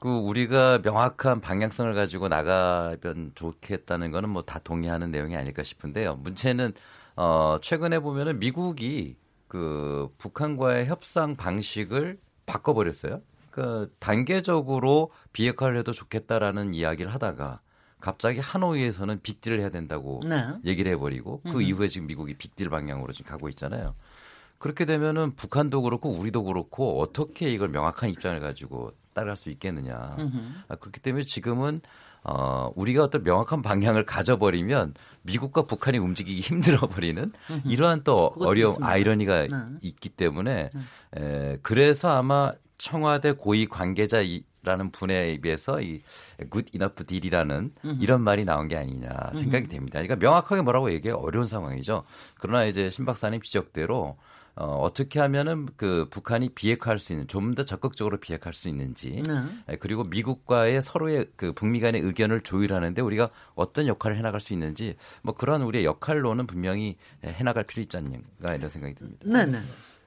[0.00, 6.16] 그 우리가 명확한 방향성을 가지고 나가면 좋겠다는 거는 뭐 다 동의하는 내용이 아닐까 싶은데요.
[6.16, 6.72] 문제는
[7.16, 9.16] 어 최근에 보면은 미국이
[9.46, 13.20] 그 북한과의 협상 방식을 바꿔버렸어요.
[13.50, 17.60] 그 단계적으로 비핵화를 해도 좋겠다라는 이야기를 하다가
[18.00, 20.46] 갑자기 하노이에서는 빅딜을 해야 된다고 네.
[20.64, 21.62] 얘기를 해버리고 그 음.
[21.62, 23.94] 이후에 지금 미국이 빅딜 방향으로 지금 가고 있잖아요.
[24.58, 30.16] 그렇게 되면은 북한도 그렇고 우리도 그렇고 어떻게 이걸 명확한 입장을 가지고 따라갈 수 있겠느냐.
[30.68, 31.80] 아, 그렇기 때문에 지금은
[32.22, 36.40] 어, 우리가 어떤 명확한 방향을 가져버리면 미국과 북한이 움직이기
[36.80, 37.32] 힘들어 버리는
[37.64, 38.86] 이러한 또 어려움, 있습니다.
[38.86, 39.48] 아이러니가 네.
[39.82, 41.20] 있기 때문에 네.
[41.22, 46.02] 에, 그래서 아마 청와대 고위 관계자라는 분에 비해서 이
[46.50, 50.00] good enough deal이라는 이런 말이 나온 게 아니냐 생각이 됩니다.
[50.00, 52.04] 그러니까 명확하게 뭐라고 얘기해 어려운 상황이죠.
[52.38, 54.16] 그러나 이제 신 박사님 지적대로
[54.56, 59.32] 어, 어떻게 하면은 그 북한이 비핵화할 수 있는 좀 더 적극적으로 비핵화할 수 있는지 네.
[59.70, 64.96] 예, 그리고 미국과의 서로의 그 북미 간의 의견을 조율하는데 우리가 어떤 역할을 해나갈 수 있는지
[65.22, 69.26] 뭐 그런 우리의 역할로는 분명히 해나갈 필요 있지 않는가 이런 생각이 듭니다.
[69.26, 69.58] 네, 네.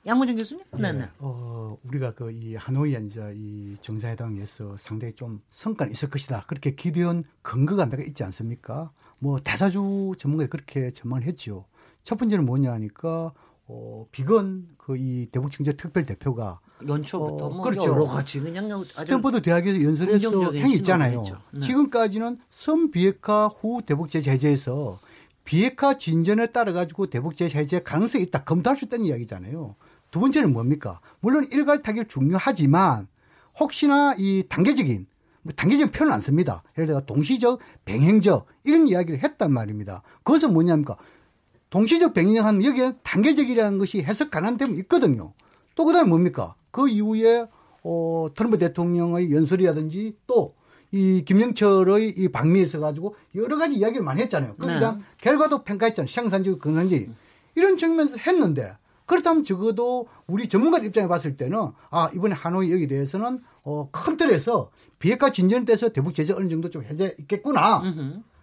[0.06, 0.66] 양무정 교수님?
[0.78, 1.08] 네, 네.
[1.20, 6.46] 어, 우리가 그 이 하노이 이제 이 정상회담에서 상당히 좀 성과는 있을 것이다.
[6.48, 8.92] 그렇게 기대한 근거가 몇개 있지 않습니까?
[9.20, 11.66] 뭐 대사주 전문가들이 그렇게 전망을 했죠.
[12.04, 13.34] 첫 번째는 뭐냐 하니까
[13.66, 17.86] 어, 비건 그 이 대북경제 특별 대표가 연초부터 어, 뭐 그렇죠.
[17.92, 21.24] 여러 가지 그냥 스탠퍼드 대학에서 연설해서 행위 있잖아요.
[21.52, 21.60] 네.
[21.62, 25.00] 지금까지는 선 비핵화 후 대북제 제재에서
[25.46, 29.76] 비핵화 진전에 따라 가지고 대북제 제재 가능성이 있다 검토할 수 있다는 이야기잖아요.
[30.14, 31.00] 두 번째는 뭡니까?
[31.22, 33.08] 물론 일괄 타결 중요하지만
[33.60, 35.08] 혹시나 이 단계적인
[35.42, 36.62] 뭐 단계적인 표현을 안 씁니다.
[36.78, 40.04] 예를 들어 동시적, 병행적 이런 이야기를 했단 말입니다.
[40.22, 40.98] 그것은 뭐냐니까
[41.72, 45.34] 동시적 병행적 하면 여기에 단계적이라는 것이 해석 가능한 점이 있거든요.
[45.74, 46.54] 또 그다음에 뭡니까?
[46.70, 47.48] 그 이후에
[47.84, 50.54] 어 트럼프 대통령의 연설이라든지 또
[50.94, 54.56] 이 김영철의 이 방미에 있어 가지고 여러 가지 이야기를 많이 했잖아요.
[54.60, 55.00] 그러니까 네.
[55.18, 56.08] 결과도 평가했잖아요.
[56.08, 57.00] 생산적, 건강적
[57.56, 63.42] 이런 측면에서 했는데 그렇다면 적어도 우리 전문가 입장에 봤을 때는 아 이번에 하노이 여기 대해서는
[63.64, 67.82] 어, 큰 틀에서 비핵화 진전에 대해서 대북 제재 어느 정도 좀 해제 있겠구나.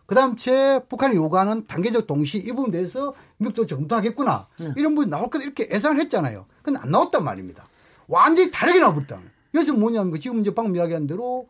[0.06, 4.48] 그다음 채 북한이 요구하는 단계적 동시 이 부분에 대해서 미국도 검토하겠구나.
[4.58, 4.72] 네.
[4.76, 6.46] 이런 부분이 나올 거다 이렇게 예상을 했잖아요.
[6.62, 7.68] 근데 안 나왔단 말입니다.
[8.08, 9.20] 완전히 다르게 나와버렸다.
[9.54, 11.48] 여기서 뭐냐면 지금 이제 방금 이야기한 대로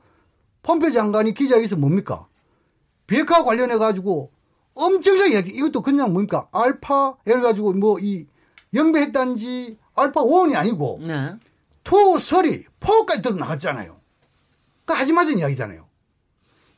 [0.62, 2.26] 폼페 장관이 기자회견에서 뭡니까?
[3.06, 4.30] 비핵화 관련해 가지고
[4.74, 5.50] 엄청나게 이야기.
[5.50, 6.46] 이것도 그냥 뭡니까?
[6.52, 8.26] 알파 예를 가지고 뭐 이
[8.74, 11.34] 영배했단지 알파 5원이 아니고 네.
[11.84, 13.96] 투, 서리, 포까지 들어 나갔잖아요.
[14.84, 15.86] 그 하지 마는 이야기잖아요.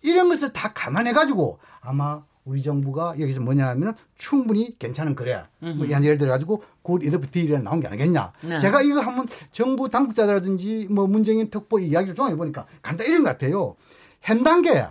[0.03, 5.45] 이런 것을 다 감안해 가지고 아마 우리 정부가 여기서 뭐냐 하면은 충분히 괜찮은 거래.
[5.61, 8.33] 뭐 예를 들어 가지고 곧 이더프 딜이 나온 게 아니겠냐.
[8.43, 8.59] 네.
[8.59, 13.77] 제가 이거 한번 정부 당국자라든지 뭐 문재인 특보 이야기를 종합해 보니까 간단 이런 것 같아요.
[14.21, 14.85] 현 단계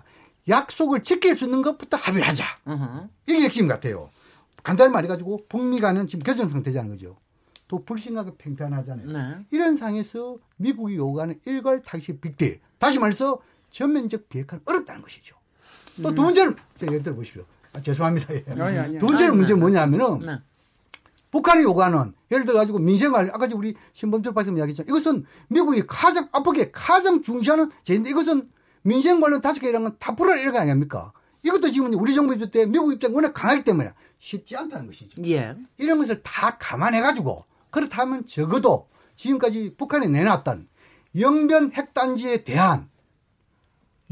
[0.47, 2.45] 약속을 지킬 수 있는 것부터 합의를 하자.
[2.67, 3.07] 음흠.
[3.27, 4.09] 이게 핵심 같아요.
[4.63, 6.91] 간단히 말해가지고 북미 간은 지금 교전 상태잖아요.
[6.91, 7.17] 그죠?
[7.67, 9.11] 또 불신하게 팽팽하잖아요.
[9.11, 9.45] 네.
[9.51, 12.59] 이런 상에서 미국이 요구하는 일괄 타시 빅딜.
[12.77, 15.35] 다시 말해서 전면적 비핵화는 어렵다는 것이죠.
[16.03, 17.45] 또두 번째는, 자, 예를 들어 보십시오.
[17.73, 18.33] 아, 죄송합니다.
[18.33, 18.45] 예.
[18.49, 19.61] 아니, 아니, 두 번째는 아니, 문제는 네.
[19.61, 20.39] 뭐냐면은 네.
[21.31, 24.89] 북한이 요구하는 예를 들어 가지고 민생활 아까 우리 신범철 박사님 이야기했잖아요.
[24.89, 28.49] 이것은 미국이 가장 압박에 가장 중시하는 제인데 이것은
[28.81, 31.13] 민생 관련 다섯 개라는 건 다 풀어낼 거 아닙니까?
[31.43, 35.23] 이것도 지금 우리 정부 입장 때 미국 입장이 워낙 강하기 때문에 쉽지 않다는 것이죠.
[35.25, 35.55] 예.
[35.77, 40.67] 이런 것을 다 감안해 가지고 그렇다면 적어도 지금까지 북한이 내놨던
[41.19, 42.87] 영변 핵단지에 대한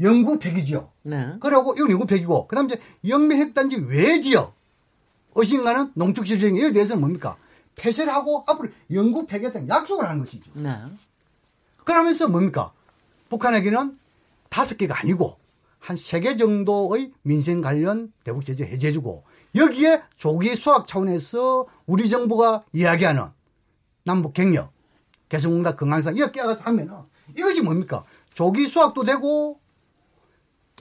[0.00, 0.90] 영구 폐기지요.
[1.02, 1.34] 네.
[1.40, 4.54] 그러고 이건 영구 폐기고 그다음 이제 영변 핵단지 외 지역
[5.34, 7.36] 어신가는 농축 실정에 대해서는 뭡니까?
[7.76, 10.50] 폐쇄를 하고 앞으로 영구 폐기했다는 약속을 하는 것이죠.
[10.54, 10.76] 네.
[11.84, 12.72] 그러면서 뭡니까?
[13.28, 13.96] 북한에게는
[14.48, 15.38] 다섯 개가 아니고
[15.80, 22.64] 한 세 개 정도의 민생 관련 대북 제재 해제해주고 여기에 조기 수학 차원에서 우리 정부가
[22.72, 23.24] 이야기하는
[24.04, 24.72] 남북 경력,
[25.28, 26.94] 개성공단 건강상 이렇게 하면은
[27.36, 28.04] 이것이 뭡니까?
[28.34, 29.58] 조기 수학도 되고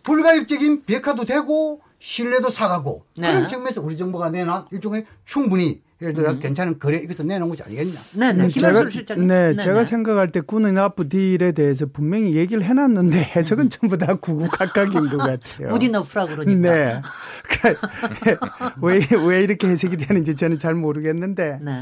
[0.04, 3.28] 불가역적인 비핵화도 되고 신뢰도 사가고 네.
[3.28, 8.00] 그런 측면에서 우리 정부가 내놓은 일종의 충분히 예를 들어 괜찮은 거래 이것을 내놓은 것이 아니겠냐.
[8.14, 8.44] 네, 네.
[8.44, 9.28] 음, 김현수 실장님.
[9.28, 9.86] 네, 네, 제가 네.
[9.86, 13.70] 생각할 때 군의 납부 딜에 대해서 분명히 얘기를 해놨는데 해석은 음.
[13.70, 15.68] 전부 다 구구각각인 것 같아요.
[15.70, 16.72] 부디너프라 그러니까.
[16.72, 17.02] 네.
[18.82, 21.82] 왜, 왜 이렇게 해석이 되는지 저는 잘 모르겠는데 네.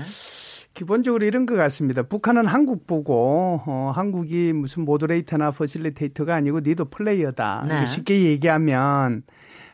[0.73, 2.01] 기본적으로 이런 것 같습니다.
[2.01, 7.65] 북한은 한국 보고 어, 한국이 무슨 모더레이터나 퍼실리테이터가 아니고 니도 플레이어다.
[7.67, 7.87] 네.
[7.93, 9.23] 쉽게 얘기하면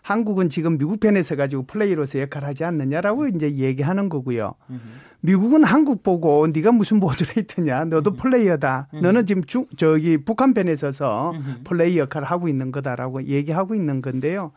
[0.03, 4.53] 한국은 지금 미국 편에 서 가지고 플레이로서 역할을 하지 않느냐라고 이제 얘기하는 거고요.
[5.21, 8.89] 미국은 한국 보고 네가 무슨 모더레이터냐, 너도 플레이어다.
[9.01, 14.51] 너는 지금 중 저기 북한 편에 서서 플레이 역할을 하고 있는 거다라고 얘기하고 있는 건데요.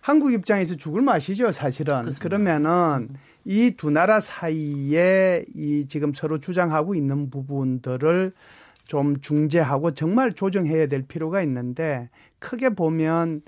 [0.00, 2.06] 한국 입장에서 죽을 맛이죠, 사실은.
[2.20, 3.10] 그러면은
[3.44, 8.32] 이 두 나라 사이에 이 지금 서로 주장하고 있는 부분들을
[8.86, 12.08] 좀 중재하고 정말 조정해야 될 필요가 있는데
[12.40, 13.42] 크게 보면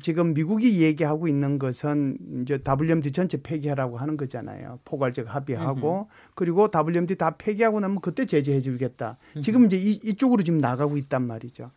[0.00, 4.80] 지금 미국이 얘기하고 있는 것은 이제 WMD 전체 폐기하라고 하는 거잖아요.
[4.84, 9.16] 포괄적 합의하고 그리고 WMD 다 폐기하고 나면 그때 제재해 주겠다.
[9.42, 11.70] 지금 이제 이, 이쪽으로 지금 나가고 있단 말이죠.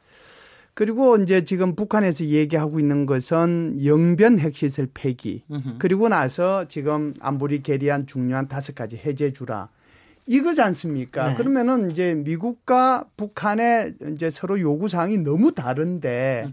[0.74, 5.44] 그리고 이제 지금 북한에서 얘기하고 있는 것은 영변 핵시설 폐기.
[5.78, 9.70] 그리고 나서 지금 안보리 계리한 중요한 다섯 가지 해제 주라.
[10.30, 11.30] 이거지 않습니까?
[11.30, 11.36] 네.
[11.36, 16.46] 그러면은 이제 미국과 북한의 이제 서로 요구 사항이 너무 다른데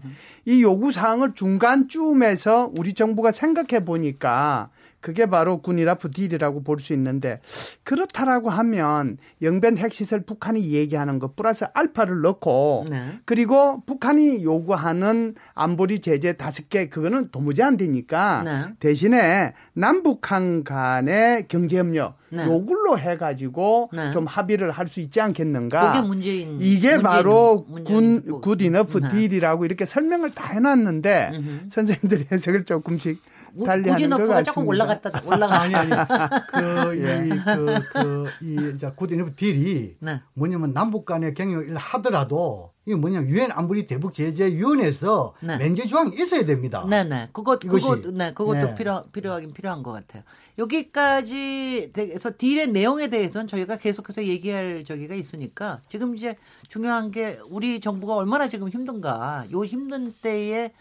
[0.45, 7.39] 이 요구 사항을 중간쯤에서 우리 정부가 생각해 보니까 그게 바로 군이라프 딜이라고 볼 수 있는데
[7.83, 13.19] 그렇다라고 하면 영변 핵시설 북한이 얘기하는 것 플러스 알파를 넣고 네.
[13.25, 18.73] 그리고 북한이 요구하는 안보리 제재 다섯 개 그거는 도무지 안 되니까 네.
[18.79, 22.43] 대신에 남북한 간의 경제협력 네.
[22.45, 24.11] 요걸로 해가지고 네.
[24.11, 25.91] 좀 합의를 할 수 있지 않겠는가.
[25.93, 29.09] 그게 문재인 이게 문재인- 바로 문재인 군 good enough 네.
[29.09, 31.31] deal이라고 이렇게 설명을 다 해놨는데
[31.67, 33.21] 선생님들이 해석을 조금씩
[33.65, 34.43] 달리하는 것 같습니다.
[34.43, 37.25] 조금 올라갔다 올라가 아니 아니 그, 예.
[37.25, 40.21] 이, 그, 그, 이, 이제 good enough deal이 네.
[40.33, 45.57] 뭐냐면 남북 간의 경협을 하더라도 이게 뭐냐면 유엔 안보리 대북 제재 위원회에서 네.
[45.57, 46.85] 면제 조항이 있어야 됩니다.
[46.89, 47.27] 네 네.
[47.33, 47.85] 그것 이것이.
[47.85, 48.75] 그것 네 그것도 네.
[48.75, 50.23] 필요 필요하긴 필요한 것 같아요.
[50.57, 56.37] 여기까지 해서 딜의 내용에 대해서는 저희가 계속해서 얘기할 저기가 있으니까 지금 이제
[56.69, 59.45] 중요한 게 우리 정부가 얼마나 지금 힘든가.
[59.51, 60.71] 요 힘든 때에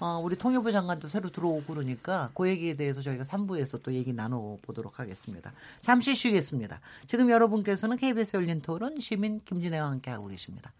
[0.00, 4.98] 어, 우리 통일부 장관도 새로 들어오고 그러니까 그 얘기에 대해서 저희가 3부에서 또 얘기 나눠보도록
[4.98, 5.52] 하겠습니다.
[5.80, 6.80] 잠시 쉬겠습니다.
[7.06, 10.72] 지금 여러분께서는 KBS 열린 토론 시민 김진애와 함께 하고 계십니다.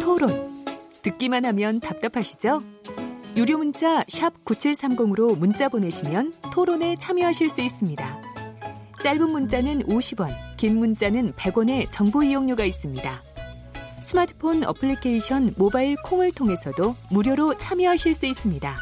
[0.00, 0.64] 토론.
[1.02, 2.62] 듣기만 하면 답답하시죠?
[3.36, 8.22] 유료 문자 9730으로 문자 보내시면 토론에 참여하실 수 있습니다.
[9.02, 13.35] 짧은 문자는 50원, 긴 문자는 100원의 정보 이용료가 있습니다.
[14.06, 18.76] 스마트폰 어플리케이션 모바일 콩을 통해서도 무료로 참여하실 수 있습니다.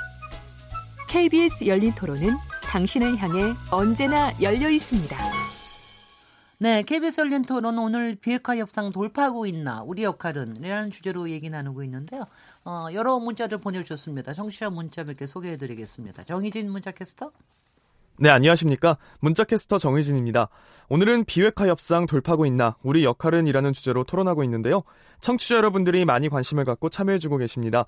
[1.08, 2.34] KBS 열린 토론은
[2.64, 5.16] 당신을 향해 언제나 열려 있습니다.
[6.58, 11.82] 네, KBS 열린 토론 오늘 비핵화 협상 돌파하고 있나 우리 역할은 이라는 주제로 얘기 나누고
[11.84, 12.26] 있는데요.
[12.66, 14.34] 어, 여러 문자를 보내주셨습니다.
[14.34, 16.24] 청취자 문자 몇 개 소개해드리겠습니다.
[16.24, 17.32] 정희진 문자 캐스터.
[18.16, 18.96] 네, 안녕하십니까.
[19.20, 20.48] 문자캐스터 정의진입니다.
[20.88, 24.84] 오늘은 비핵화 협상 돌파고 있나, 우리 역할은 이라는 주제로 토론하고 있는데요.
[25.20, 27.86] 청취자 여러분들이 많이 관심을 갖고 참여해주고 계십니다.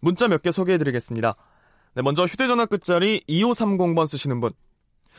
[0.00, 1.36] 문자 몇 개 소개해드리겠습니다.
[1.94, 4.50] 네, 먼저 휴대전화 끝자리 2530번 쓰시는 분.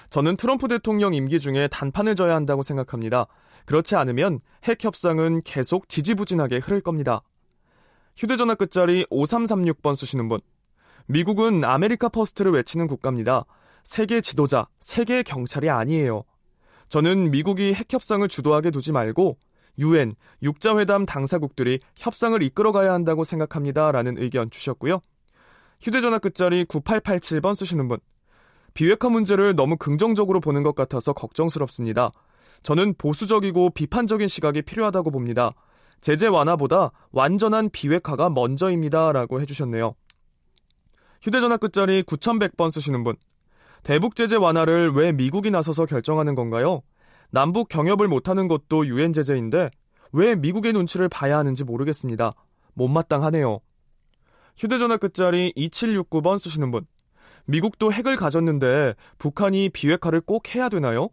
[0.09, 3.27] 저는 트럼프 대통령 임기 중에 단판을 져야 한다고 생각합니다.
[3.65, 7.21] 그렇지 않으면 핵 협상은 계속 지지부진하게 흐를 겁니다.
[8.17, 10.41] 휴대전화 끝자리 5336번 쓰시는 분.
[11.05, 13.45] 미국은 America First를 외치는 국가입니다.
[13.89, 16.23] 세계 지도자, 세계 경찰이 아니에요.
[16.89, 19.39] 저는 미국이 핵 협상을 주도하게 두지 말고
[19.79, 23.91] 유엔, 육자회담 당사국들이 협상을 이끌어가야 한다고 생각합니다.
[23.91, 24.99] 라는 의견 주셨고요.
[25.81, 27.97] 휴대전화 끝자리 9887번 쓰시는 분.
[28.75, 32.11] 비핵화 문제를 너무 긍정적으로 보는 것 같아서 걱정스럽습니다.
[32.61, 35.55] 저는 보수적이고 비판적인 시각이 필요하다고 봅니다.
[35.99, 39.13] 제재 완화보다 완전한 비핵화가 먼저입니다.
[39.13, 39.95] 라고 해주셨네요.
[41.23, 43.15] 휴대전화 끝자리 9100번 쓰시는 분.
[43.83, 46.81] 대북 제재 완화를 왜 미국이 나서서 결정하는 건가요?
[47.31, 49.69] 남북 경협을 못하는 것도 유엔 제재인데
[50.11, 52.33] 왜 미국의 눈치를 봐야 하는지 모르겠습니다.
[52.73, 53.59] 못마땅하네요.
[54.57, 56.85] 휴대전화 끝자리 2769번 쓰시는 분.
[57.45, 61.09] 미국도 핵을 가졌는데 북한이 비핵화를 꼭 해야 되나요?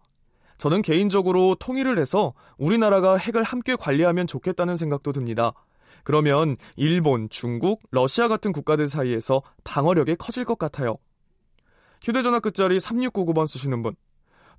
[0.59, 5.53] 저는 개인적으로 통일을 해서 우리나라가 핵을 함께 관리하면 좋겠다는 생각도 듭니다.
[6.03, 10.97] 그러면 일본, 중국, 러시아 같은 국가들 사이에서 방어력이 커질 것 같아요.
[12.07, 13.97] 휴대전화 끝자리 3699번 쓰시는 분.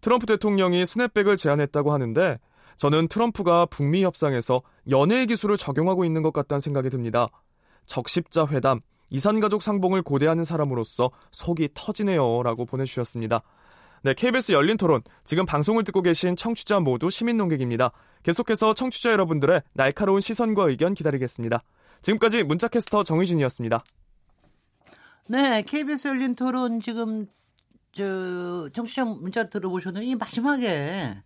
[0.02, 2.40] 트럼프 대통령이 스냅백을 제안했다고 하는데
[2.76, 7.30] 저는 트럼프가 북미 협상에서 연애의 기술을 적용하고 있는 것 같다는 생각이 듭니다.
[7.86, 12.44] 적십자 회담, 이산가족 상봉을 고대하는 사람으로서 속이 터지네요.
[12.44, 13.42] 라고 보내주셨습니다.
[14.04, 15.02] 네, KBS 열린 토론.
[15.24, 17.94] 지금 방송을 듣고 계신 청취자 모두 시민 농객입니다.
[18.24, 21.64] 계속해서 청취자 여러분들의 날카로운 시선과 의견 기다리겠습니다.
[22.02, 23.84] 지금까지 문자캐스터 정의진이었습니다.
[25.30, 27.28] 네, KBS 열린 토론 지금
[27.92, 31.18] 저 청취자 문자 들어보셨는데 이 마지막에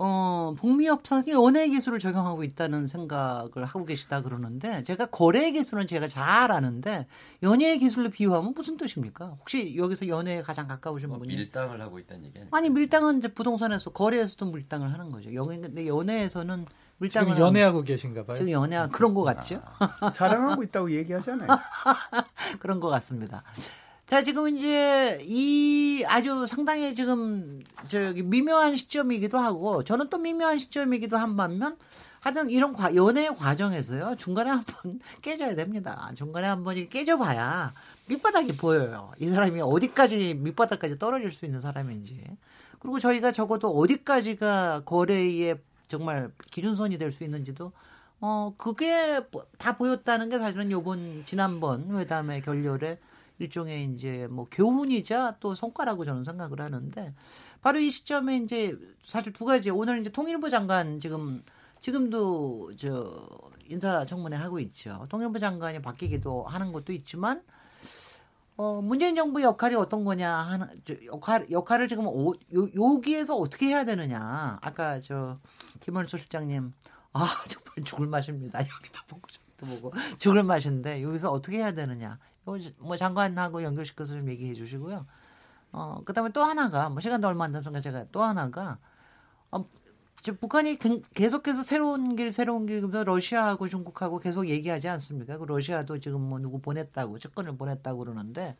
[0.00, 6.06] 어, 북미 협상이 연애 기술을 적용하고 있다는 생각을 하고 계시다 그러는데 제가 거래 기술은 제가
[6.06, 7.08] 잘 아는데
[7.42, 9.36] 연애 기술로 비유하면 무슨 뜻입니까?
[9.40, 12.48] 혹시 여기서 연애에 가장 가까우신 뭐 분이 밀당을 하고 있다는 얘기 아니에요?
[12.52, 15.34] 아니 밀당은 이제 부동산에서 거래에서도 밀당을 하는 거죠.
[15.34, 16.64] 연애 근데 연애에서는
[17.08, 18.36] 지금 연애하고 계신가 봐요.
[18.36, 19.62] 지금 연애 그런 것 같죠?
[20.12, 21.48] 사랑하고 있다고 얘기하잖아요.
[22.58, 23.44] 그런 것 같습니다.
[24.06, 31.16] 자, 지금 이제 이 아주 상당히 지금 저기 미묘한 시점이기도 하고 저는 또 미묘한 시점이기도
[31.16, 31.76] 한 반면
[32.20, 36.10] 하여튼 이런 과, 연애 과정에서요 중간에 한번 깨져야 됩니다.
[36.16, 37.74] 중간에 한번 깨져봐야
[38.06, 39.12] 밑바닥이 보여요.
[39.18, 42.24] 이 사람이 어디까지 밑바닥까지 떨어질 수 있는 사람인지.
[42.78, 47.72] 그리고 저희가 적어도 어디까지가 거래의 정말 기준선이 될 수 있는지도
[48.20, 49.20] 어 그게
[49.58, 52.98] 다 보였다는 게 사실은 요번 지난번 회담의 결렬에
[53.38, 57.14] 일종의 이제 뭐 교훈이자 또 성과라고 저는 생각을 하는데
[57.62, 61.42] 바로 이 시점에 이제 사실 두 가지 오늘 이제 통일부 장관 지금
[61.80, 63.28] 지금도 저
[63.68, 65.06] 인사청문회 하고 있죠.
[65.08, 67.42] 통일부 장관이 바뀌기도 하는 것도 있지만
[68.56, 70.66] 어, 문재인 정부 역할이 어떤 거냐 하는
[71.06, 74.58] 역할 역할을 지금 오, 요, 여기에서 어떻게 해야 되느냐.
[74.60, 75.38] 아까 저
[75.80, 76.72] 김원수 실장님
[77.12, 78.60] 아 정말 죽을 맛입니다.
[78.60, 82.18] 여기도 보고 저기도 보고 죽을 맛인데 여기서 어떻게 해야 되느냐.
[82.78, 85.06] 뭐 장관하고 연결시켜서 좀 얘기해 주시고요.
[85.72, 88.78] 어 그다음에 또 하나가 뭐 시간도 얼마 안 남았으니까 제가 또 하나가
[89.50, 89.64] 어,
[90.40, 90.78] 북한이
[91.14, 95.38] 계속해서 새로운 길, 새로운 길, 러시아하고 중국하고 계속 얘기하지 않습니까?
[95.38, 98.56] 그 러시아도 지금 뭐 누구 보냈다고, 측근을 보냈다고 그러는데,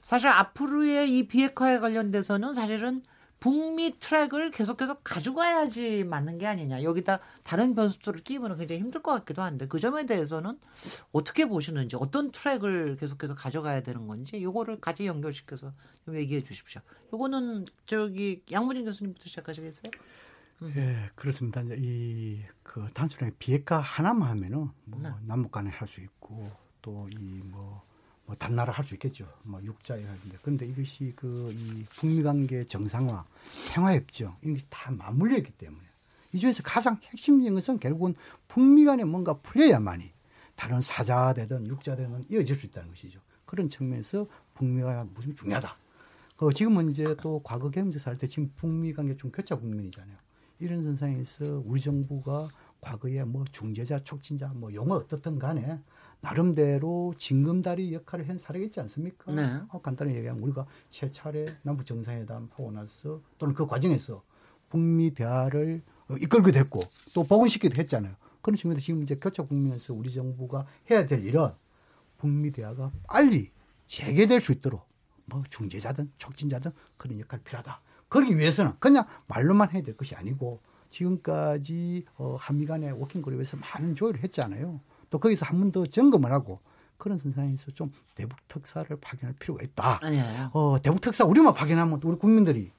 [0.00, 3.02] 사실 앞으로의 이 비핵화에 관련돼서는 사실은
[3.44, 6.82] 북미 트랙을 계속해서 가져가야지 맞는 게 아니냐.
[6.82, 10.58] 여기다 다른 변수들을 끼우면 굉장히 힘들 것 같기도 한데, 그 점에 대해서는
[11.12, 15.74] 어떻게 보시는지, 어떤 트랙을 계속해서 가져가야 되는 건지, 요거를 같이 연결시켜서
[16.06, 16.80] 좀 얘기해 주십시오.
[17.12, 19.90] 요거는 저기 양무진 교수님부터 시작하시겠어요?
[20.76, 21.60] 예, 그렇습니다.
[21.60, 25.10] 이제 이, 그, 단순하게 비핵화 하나만 하면은, 뭐, 네.
[25.20, 27.82] 남북 간에 할 수 있고, 또 이, 뭐,
[28.26, 29.26] 뭐, 단나라 할 수 있겠죠.
[29.42, 30.38] 뭐, 육자이라든지.
[30.42, 33.24] 그런데 이것이 그, 이, 북미 관계 정상화,
[33.68, 35.84] 평화 협정, 이런 게다 맞물려 있기 때문에.
[36.32, 38.14] 이 중에서 가장 핵심적인 것은 결국은
[38.48, 40.10] 북미 간에 뭔가 풀려야만이
[40.56, 43.20] 다른 사자되든 육자되든 이어질 수 있다는 것이죠.
[43.44, 45.76] 그런 측면에서 북미가 무슨 중요하다.
[46.36, 50.16] 그 지금은 이제 또 과거 경제사 할때 지금 북미 관계 좀 교차 국면이잖아요.
[50.58, 52.48] 이런 선상에서 우리 정부가
[52.80, 55.78] 과거에 뭐 중재자, 촉진자, 뭐 용어 어떻든 간에
[56.24, 59.30] 나름대로 징검다리 역할을 한 사례가 있지 않습니까?
[59.32, 59.60] 네.
[59.68, 64.22] 어, 간단히 얘기하면 우리가 세 차례 남북 정상회담 하고 나서 또는 그 과정에서
[64.70, 65.82] 북미 대화를
[66.22, 66.82] 이끌게 됐고
[67.14, 68.14] 또 복원시키기도 했잖아요.
[68.40, 71.50] 그런 측면에서 지금 이제 교착 국면에서 우리 정부가 해야 될 일은
[72.16, 73.50] 북미 대화가 빨리
[73.86, 74.88] 재개될 수 있도록
[75.26, 77.80] 뭐 중재자든 촉진자든 그런 역할이 필요하다.
[78.08, 83.94] 그러기 위해서는 그냥 말로만 해야 될 것이 아니고 지금까지 어, 한미 간의 working group에서 많은
[83.94, 84.80] 조율을 했잖아요.
[85.14, 86.58] 또 거기서 한 번 더 점검을 하고
[86.98, 90.00] 그런 선상에서 좀 대북 특사를 파견할 필요가 있다.
[90.02, 90.50] 아니에요.
[90.52, 92.72] 어, 대북 특사 우리만 파견하면 우리 국민들이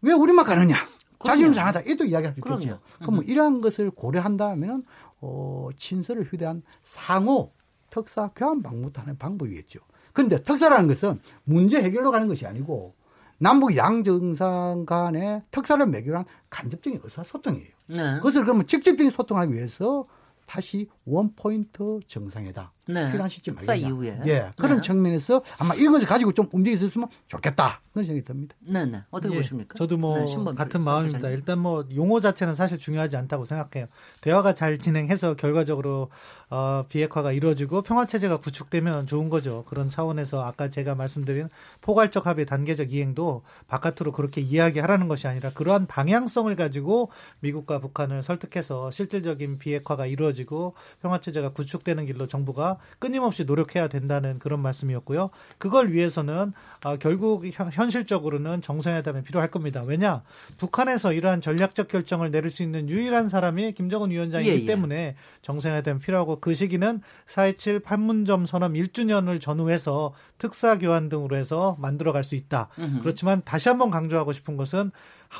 [0.00, 0.76] 왜 우리만 가느냐?
[1.22, 1.80] 자신은 장하다.
[1.82, 2.80] 이도 이야기할 수 있겠죠.
[3.00, 4.84] 그럼 뭐 이러한 것을 고려한다면
[5.20, 7.52] 어, 친서를 휴대한 상호
[7.90, 9.80] 특사 교환 방문도 하는 방법이겠죠.
[10.14, 12.94] 그런데 특사라는 것은 문제 해결로 가는 것이 아니고
[13.38, 17.68] 남북 양정상 간의 특사를 매결한 간접적인 의사소통이에요.
[17.88, 18.16] 네.
[18.16, 20.04] 그것을 그러면 직접적인 소통하기 위해서
[20.46, 23.10] 다시 원포인트 정상회담 네.
[23.10, 23.88] 필요한 시점 말이냐.
[23.88, 24.20] 이후에.
[24.26, 24.52] 예.
[24.56, 24.82] 그런 네.
[24.82, 27.80] 측면에서 아마 이런 것을 가지고 좀 움직여 있었으면 좋겠다.
[27.92, 28.56] 그런 생각이 듭니다.
[28.60, 29.02] 네, 네.
[29.10, 29.38] 어떻게 예.
[29.38, 29.74] 보십니까?
[29.76, 31.28] 저도 뭐 네, 같은 마음입니다.
[31.30, 33.86] 일단 뭐 용어 자체는 사실 중요하지 않다고 생각해요.
[34.20, 36.10] 대화가 잘 진행해서 결과적으로
[36.50, 39.64] 어, 비핵화가 이루어지고 평화 체제가 구축되면 좋은 거죠.
[39.66, 41.48] 그런 차원에서 아까 제가 말씀드린
[41.80, 47.10] 포괄적 합의 단계적 이행도 바깥으로 그렇게 이야기하라는 것이 아니라 그러한 방향성을 가지고
[47.40, 54.60] 미국과 북한을 설득해서 실질적인 비핵화가 이루어지고 평화 체제가 구축되는 길로 정부가 끊임없이 노력해야 된다는 그런
[54.60, 55.30] 말씀이었고요.
[55.58, 56.52] 그걸 위해서는
[56.84, 59.82] 어, 결국 현실적으로는 정상회담이 필요할 겁니다.
[59.82, 60.22] 왜냐
[60.58, 64.64] 북한에서 이러한 전략적 결정을 내릴 수 있는 유일한 사람이 김정은 위원장이기 예, 예.
[64.64, 72.24] 때문에 정상회담이 필요하고 그 시기는 4.27 판문점 선언 1주년을 전후해서 특사 교환 등으로 해서 만들어갈
[72.24, 72.68] 수 있다.
[72.78, 73.00] 으흠.
[73.00, 74.90] 그렇지만 다시 한번 강조하고 싶은 것은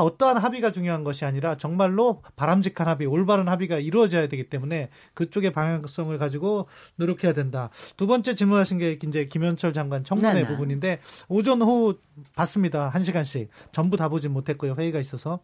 [0.02, 6.16] 어떠한 합의가 중요한 것이 아니라 정말로 바람직한 합의, 올바른 합의가 이루어져야 되기 때문에 그쪽의 방향성을
[6.18, 6.66] 가지고
[6.96, 7.70] 노력해야 된다.
[7.96, 10.46] 두 번째 질문하신 게 이제 김현철 장관 청문회 네네.
[10.48, 11.98] 부분인데 오전 오후
[12.34, 12.88] 봤습니다.
[12.88, 14.74] 한 시간씩 전부 다 보진 못했고요.
[14.74, 15.40] 회의가 있어서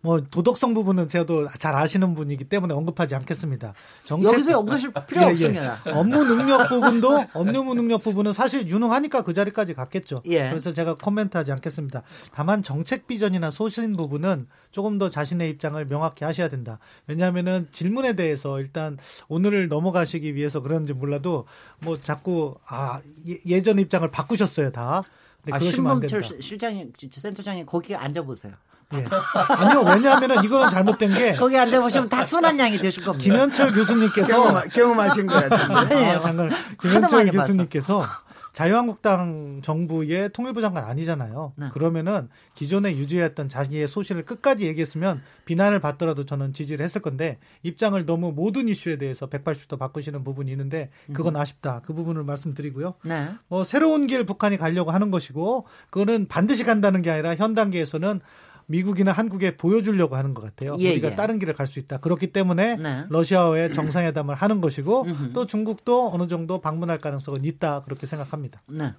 [0.00, 3.74] 뭐 도덕성 부분은 제가도 잘 아시는 분이기 때문에 언급하지 않겠습니다.
[4.02, 5.30] 정책 여기서 언급하실 필요 예, 예.
[5.30, 5.78] 없습니다.
[5.86, 5.90] 예.
[5.90, 10.22] 업무 능력 부분도 업무 능력 부분은 사실 유능하니까 그 자리까지 갔겠죠.
[10.26, 10.50] 예.
[10.50, 12.02] 그래서 제가 코멘트하지 않겠습니다.
[12.32, 16.78] 다만 정책 비전이나 소신 부분은 조금 더 자신의 입장을 명확히 하셔야 된다.
[17.06, 21.46] 왜냐하면은 질문에 대해서 일단 오늘을 넘어가시기 위해서 그런지 몰라도
[21.80, 25.02] 뭐 자꾸 아 예, 예전 입장을 바꾸셨어요 다.
[25.50, 28.52] 아, 신범철 실장님, 센터장님 거기 앉아보세요.
[28.94, 29.04] 예.
[29.48, 31.32] 아니요, 왜냐하면 이거는 잘못된 게.
[31.34, 33.24] 거기 앉아보시면 다 순한 양이 되실 겁니다.
[33.24, 34.62] 김현철 교수님께서.
[34.70, 35.74] 경험, 하신것 같은데.
[35.74, 36.16] 아니에요.
[36.16, 36.50] 아, 잠깐.
[36.80, 38.04] 김현철 교수님께서
[38.56, 41.52] 자유한국당 정부의 통일부 장관 아니잖아요.
[41.56, 41.68] 네.
[41.72, 48.32] 그러면은 기존에 유지했던 자기의 소신을 끝까지 얘기했으면 비난을 받더라도 저는 지지를 했을 건데 입장을 너무
[48.32, 51.40] 모든 이슈에 대해서 180도 바꾸시는 부분이 있는데 그건 음.
[51.42, 51.82] 아쉽다.
[51.84, 52.94] 그 부분을 말씀드리고요.
[53.04, 53.28] 네.
[53.50, 58.22] 어, 새로운 길 북한이 가려고 하는 것이고 그거는 반드시 간다는 게 아니라 현 단계에서는
[58.66, 60.76] 미국이나 한국에 보여주려고 하는 것 같아요.
[60.78, 61.14] 예, 우리가 예.
[61.14, 61.98] 다른 길을 갈 수 있다.
[61.98, 63.04] 그렇기 때문에 네.
[63.08, 67.82] 러시아와의 정상회담을 하는 것이고 또 중국도 어느 정도 방문할 가능성은 있다.
[67.82, 68.62] 그렇게 생각합니다.
[68.68, 68.92] 네.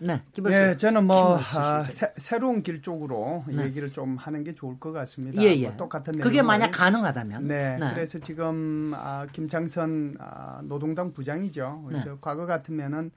[0.00, 3.64] 네, 네, 저는 뭐 아, 새, 로운길 쪽으로 네.
[3.64, 5.42] 얘기를 좀 하는 게 좋을 것 같습니다.
[5.42, 5.66] 예, 예.
[5.68, 7.48] 뭐 똑같은 그게 만약 가능하다면.
[7.48, 7.90] 네, 네.
[7.92, 11.84] 그래서 지금 아, 김창선 아, 노동당 부장이죠.
[11.88, 12.16] 그래서 네.
[12.20, 13.10] 과거 같으면은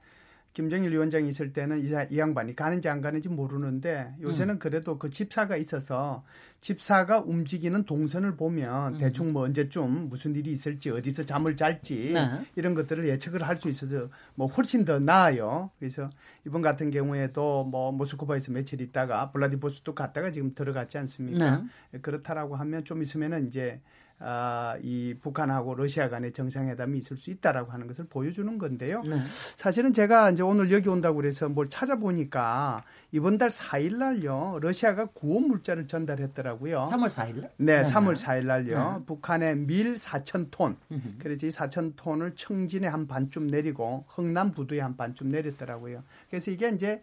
[0.52, 4.58] 김정일 위원장이 있을 때는 이, 이 양반이 가는지 안 가는지 모르는데 요새는 음.
[4.58, 6.24] 그래도 그 집사가 있어서
[6.60, 8.98] 집사가 움직이는 동선을 보면 음.
[8.98, 12.42] 대충 뭐 언제쯤 무슨 일이 있을지 어디서 잠을 잘지 네.
[12.54, 15.70] 이런 것들을 예측을 할 수 있어서 뭐 훨씬 더 나아요.
[15.78, 16.10] 그래서
[16.46, 21.62] 이번 같은 경우에도 뭐 모스크바에서 며칠 있다가 블라디보스토 갔다가 지금 들어갔지 않습니까?
[21.92, 22.00] 네.
[22.00, 23.80] 그렇다라고 하면 좀 있으면은 이제
[24.24, 29.02] 아, 이 북한하고 러시아 간의 정상회담이 있을 수 있다라고 하는 것을 보여주는 건데요.
[29.08, 29.16] 네.
[29.56, 34.58] 사실은 제가 이제 오늘 여기 온다고 그래서 뭘 찾아보니까 이번 달 4일 날요.
[34.60, 36.84] 러시아가 구호 물자를 전달했더라고요.
[36.84, 37.50] 3월 4일 날?
[37.56, 38.98] 네, 네 3월 4일 날요.
[38.98, 39.04] 네.
[39.06, 40.76] 북한의 밀 4천 톤.
[41.18, 46.02] 그래서 이 4천 톤을 청진에 한 반쯤 내리고 흥남 부두에 한 반쯤 내렸더라고요.
[46.30, 47.00] 그래서 이게 이제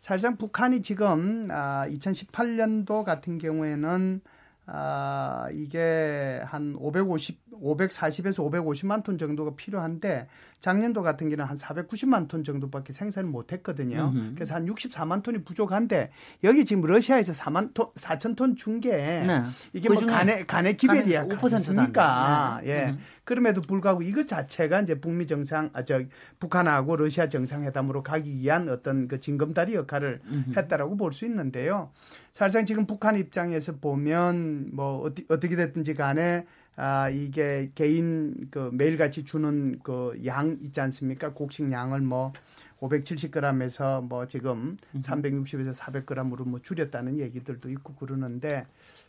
[0.00, 4.20] 사실상 북한이 지금 아, 2018년도 같은 경우에는
[4.66, 10.28] 아, 이게 한 550, 540에서 550만 톤 정도가 필요한데
[10.60, 14.12] 작년도 같은 경우는 한 490만 톤 정도밖에 생산을 못 했거든요.
[14.14, 14.34] 음흠.
[14.34, 16.10] 그래서 한 64만 톤이 부족한데
[16.44, 19.42] 여기 지금 러시아에서 4만 톤, 4천 톤 준게 네.
[19.72, 21.26] 이게 뭐 간의 간의 기별이야.
[21.26, 22.60] 5%습니까?
[22.64, 22.90] 예.
[22.90, 22.98] 음.
[23.24, 26.02] 그럼에도 불구하고 이것 자체가 이제 북미 정상, 아, 저
[26.40, 30.58] 북한하고 러시아 정상회담으로 가기 위한 어떤 그 징검다리 역할을 음흠.
[30.58, 31.90] 했다라고 볼 수 있는데요.
[32.32, 36.46] 사실상 지금 북한 입장에서 보면 뭐 어디, 어떻게 됐든지 간에
[36.76, 41.32] 아, 이게 개인 그 매일같이 주는 그 양 있지 않습니까?
[41.32, 42.32] 곡식 양을 뭐
[42.80, 48.66] 570g에서 뭐 지금 360에서 400g으로 뭐 줄였다는 얘기들도 있고 그러는데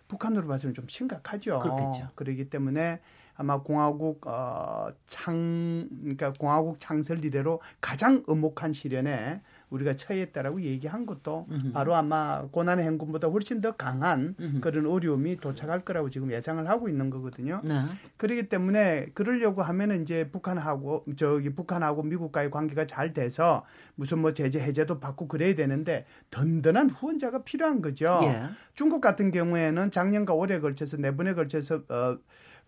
[0.09, 1.59] 북한으로 봐서는 좀 심각하죠.
[1.59, 2.09] 그렇겠죠.
[2.15, 2.99] 그러기 때문에
[3.35, 9.41] 아마 공화국 어 창 그러니까 공화국 창설 이래로 가장 엄혹한 시련에
[9.71, 11.71] 우리가 처했다라고 얘기한 것도 음흠.
[11.71, 14.59] 바로 아마 고난의 행군보다 훨씬 더 강한 음흠.
[14.59, 17.61] 그런 어려움이 도착할 거라고 지금 예상을 하고 있는 거거든요.
[17.63, 17.81] 네.
[18.17, 23.65] 그렇기 때문에 그러려고 하면은 이제 북한하고 저기 북한하고 미국과의 관계가 잘 돼서
[23.95, 28.19] 무슨 뭐 제재 해제도 받고 그래야 되는데 든든한 후원자가 필요한 거죠.
[28.23, 28.43] 예.
[28.73, 32.17] 중국 같은 경우에는 작년과 올해 걸쳐서 네 번에 걸쳐서 어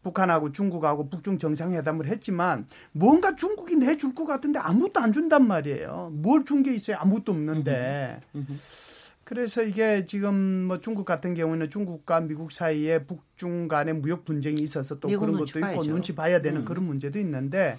[0.03, 6.11] 북한하고 중국하고 북중 정상회담을 했지만 뭔가 중국이 내줄 것 같은데 아무것도 안 준단 말이에요.
[6.13, 6.97] 뭘 준 게 있어요?
[6.99, 8.19] 아무것도 없는데.
[9.23, 10.35] 그래서 이게 지금
[10.67, 15.45] 뭐 중국 같은 경우는 중국과 미국 사이에 북중 간의 무역 분쟁이 있어서 또 그런 것도
[15.45, 15.83] 있고 봐야죠.
[15.89, 16.65] 눈치 봐야 되는 음.
[16.65, 17.77] 그런 문제도 있는데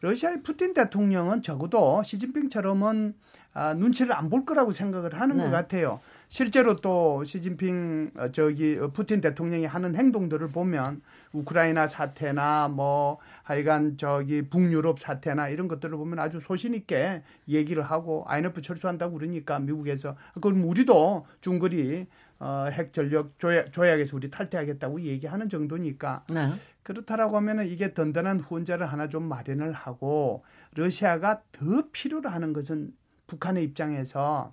[0.00, 3.14] 러시아의 푸틴 대통령은 적어도 시진핑처럼은
[3.52, 5.44] 아, 눈치를 안 볼 거라고 생각을 하는 네.
[5.44, 6.00] 것 같아요.
[6.28, 11.00] 실제로 또 시진핑 어, 저기 어, 푸틴 대통령이 하는 행동들을 보면
[11.32, 18.24] 우크라이나 사태나 뭐 하여간 저기 북유럽 사태나 이런 것들을 보면 아주 소신 있게 얘기를 하고
[18.26, 22.06] INF 철수한다고 그러니까 미국에서 그럼 우리도 중거리
[22.40, 26.50] 어, 핵 전력 조약, 조약에서 우리 탈퇴하겠다고 얘기하는 정도니까 네.
[26.82, 32.92] 그렇다라고 하면은 이게 든든한 후원자를 하나 좀 마련을 하고 러시아가 더 필요로 하는 것은
[33.26, 34.52] 북한의 입장에서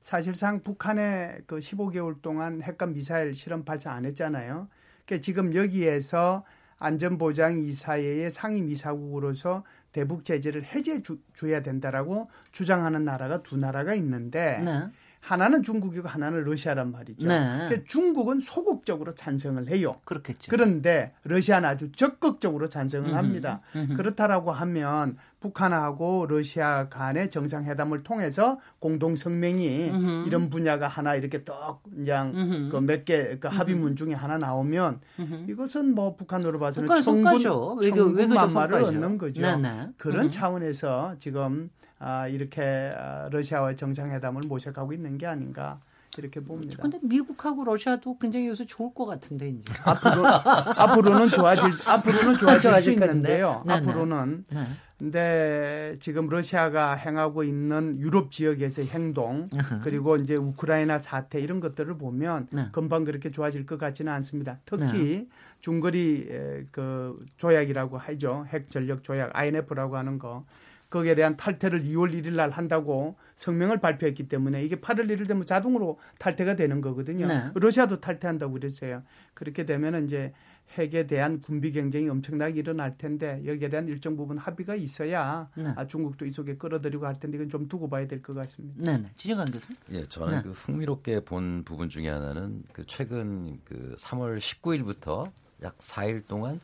[0.00, 4.68] 사실상 북한의 그 15개월 동안 핵과 미사일 실험 발사 안 했잖아요.
[5.04, 6.44] 그러니까 지금 여기에서
[6.78, 11.02] 안전보장 이사회의 상임 이사국으로서 대북 제재를 해제해
[11.34, 14.88] 줘야 된다라고 주장하는 나라가 두 나라가 있는데 네.
[15.20, 17.26] 하나는 중국이고 하나는 러시아란 말이죠.
[17.26, 17.38] 네.
[17.38, 19.96] 그러니까 중국은 소극적으로 찬성을 해요.
[20.04, 20.48] 그렇겠죠.
[20.50, 23.60] 그런데 러시아는 아주 적극적으로 찬성을 합니다.
[23.76, 23.94] 음흠.
[23.94, 30.26] 그렇다라고 하면 북한하고 러시아 간의 정상회담을 통해서 공동 성명이 음흠.
[30.26, 35.00] 이런 분야가 하나 이렇게 떡 그냥 그 몇 개 그 합의문 중에 하나 나오면
[35.48, 39.42] 이것은 뭐 북한으로 봐서는 청분 청분만마를 얻는 거죠.
[39.42, 39.88] 네 네.
[39.96, 41.87] 그런 차원에서 지금 아,
[42.30, 45.80] 이렇게 아, 러시아와의 정상회담을 모색하고 있는 게 아닌가
[46.16, 46.76] 이렇게 봅니다.
[46.78, 52.90] 그런데 미국하고 러시아도 굉장히 요새 좋을 것 같은데 이제 앞으로 앞으로는 좋아질 앞으로는 좋아질 수
[52.92, 53.62] 있는데요.
[53.66, 53.78] 네, 네.
[53.78, 54.60] 앞으로는 네.
[54.98, 59.48] 근데 지금 러시아가 행하고 있는 유럽 지역에서의 행동
[59.82, 62.68] 그리고 이제 우크라이나 사태 이런 것들을 보면 네.
[62.72, 64.58] 금방 그렇게 좋아질 것 같지는 않습니다.
[64.64, 65.28] 특히 네.
[65.60, 66.26] 중거리
[66.72, 68.46] 그 조약이라고 하죠.
[68.48, 70.44] 핵 전력 조약 INF라고 하는 거
[70.90, 75.98] 거기에 대한 탈퇴를 2월 1일 날 한다고 성명을 발표했기 때문에 이게 8월 1일 되면 자동으로
[76.18, 77.26] 탈퇴가 되는 거거든요.
[77.26, 77.50] 네.
[77.54, 79.02] 러시아도 탈퇴한다고 그랬어요.
[79.34, 80.32] 그렇게 되면 이제
[80.76, 85.72] 핵에 대한 군비 경쟁이 엄청나게 일어날 텐데 여기에 대한 일정 부분 합의가 있어야 네.
[85.76, 88.92] 아, 중국도 이 속에 끌어들이고 할 텐데 이건 좀 두고 봐야 될 것 같습니다.
[88.92, 89.10] 네, 네.
[89.14, 89.72] 진영관 교수.
[89.92, 90.42] 예, 저는 네.
[90.42, 95.30] 그 흥미롭게 본 부분 중에 하나는 그 최근 그 3월 19일부터
[95.62, 96.60] 약 4일 동안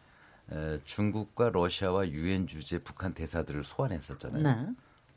[0.85, 4.43] 중국과 러시아와 유엔 주재 북한 대사들을 소환했었잖아요.
[4.43, 4.75] 네.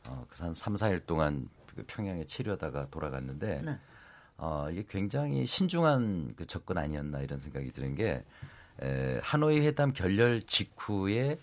[0.08, 3.80] 어, 그한 3, 4일 동안 그 평양에 치려다가 돌아갔는데 네.
[4.38, 8.24] 어, 이게 굉장히 신중한 그 접근 아니었나 이런 생각이 드는 게
[8.82, 11.40] 에, 하노이 회담 결렬 직후에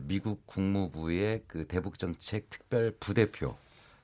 [0.00, 3.56] 미국 국무부의 그 대북 정책 특별 부대표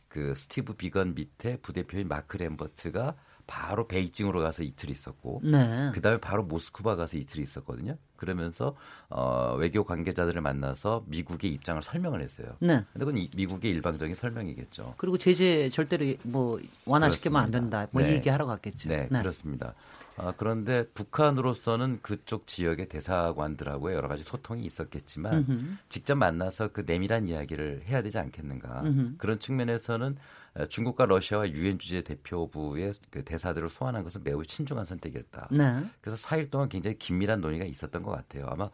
[0.08, 3.14] 그 스티브 비건 밑에 부대표인 마크 램버트가
[3.46, 5.90] 바로 베이징으로 가서 이틀 있었고 네.
[5.94, 7.96] 그다음에 바로 모스크바 가서 이틀 있었거든요.
[8.16, 8.74] 그러면서
[9.08, 12.56] 어, 외교 관계자들을 만나서 미국의 입장을 설명을 했어요.
[12.60, 12.82] 네.
[12.92, 14.94] 근데 그건 이, 미국의 일방적인 설명이겠죠.
[14.96, 17.50] 그리고 제재 절대로 뭐 완화시키면 안.
[17.50, 17.86] 된다.
[17.92, 18.14] 뭐 네.
[18.14, 18.88] 얘기하러 갔겠죠.
[18.88, 19.74] 네, 그렇습니다.
[20.18, 25.76] 아, 그런데 북한으로서는 그쪽 지역의 대사관들하고 여러 가지 소통이 있었겠지만 음흠.
[25.88, 28.82] 직접 만나서 그 내밀한 이야기를 해야 되지 않겠는가.
[28.82, 29.14] 음흠.
[29.18, 35.48] 그런 측면에서는 어, 중국과 러시아와 유엔 주재 대표부의 그 대사들을 소환한 것은 매우 신중한 선택이었다.
[35.50, 35.84] 네.
[36.00, 38.46] 그래서 4일 동안 굉장히 긴밀한 논의가 있었던 것 같아요.
[38.48, 38.70] 아마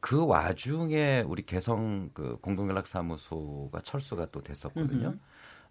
[0.00, 5.08] 그 와중에 우리 개성 그 공동연락사무소가 철수가 또 됐었거든요.
[5.08, 5.18] 음흠.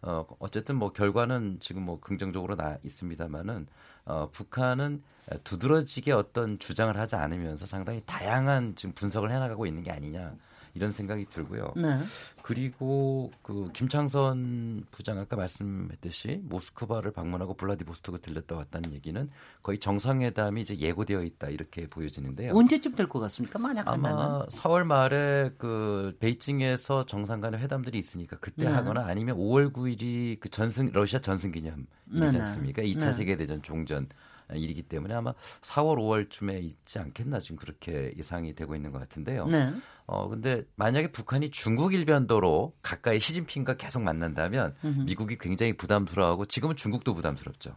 [0.04, 3.68] 어, 어쨌든 뭐 결과는 지금 뭐 긍정적으로 나 있습니다만은
[4.06, 5.04] 어, 북한은
[5.44, 10.36] 두드러지게 어떤 주장을 하지 않으면서 상당히 다양한 지금 분석을 해나가고 있는 게 아니냐
[10.74, 11.74] 이런 생각이 들고요.
[11.76, 12.00] 네.
[12.42, 19.30] 그리고 그 김창선 부장 아까 말씀했듯이 모스크바를 방문하고 블라디보스토크 들렸다 왔다는 얘기는
[19.62, 22.54] 거의 정상회담이 이제 예고되어 있다 이렇게 보여지는데요.
[22.56, 23.60] 언제쯤 될 것 같습니까?
[23.60, 24.20] 만약 한다면.
[24.20, 28.70] 아마 4월 말에 그 베이징에서 정상 간의 회담들이 있으니까 그때 네.
[28.72, 32.40] 하거나 아니면 5월 9일이 그 전승 러시아 전승 기념일이지 네, 네.
[32.40, 32.82] 않습니까?
[32.82, 33.14] 2차 네.
[33.14, 34.08] 세계 대전 종전
[34.56, 39.48] 일이기 때문에 아마 4월 5월쯤에 있지 않겠나 지금 그렇게 예상이 되고 있는 것 같은데요.
[39.48, 39.74] 네.
[40.06, 45.02] 어 근데 만약에 북한이 중국 일변도로 가까이 시진핑과 계속 만난다면 음흠.
[45.02, 47.76] 미국이 굉장히 부담스러워하고 지금은 중국도 부담스럽죠.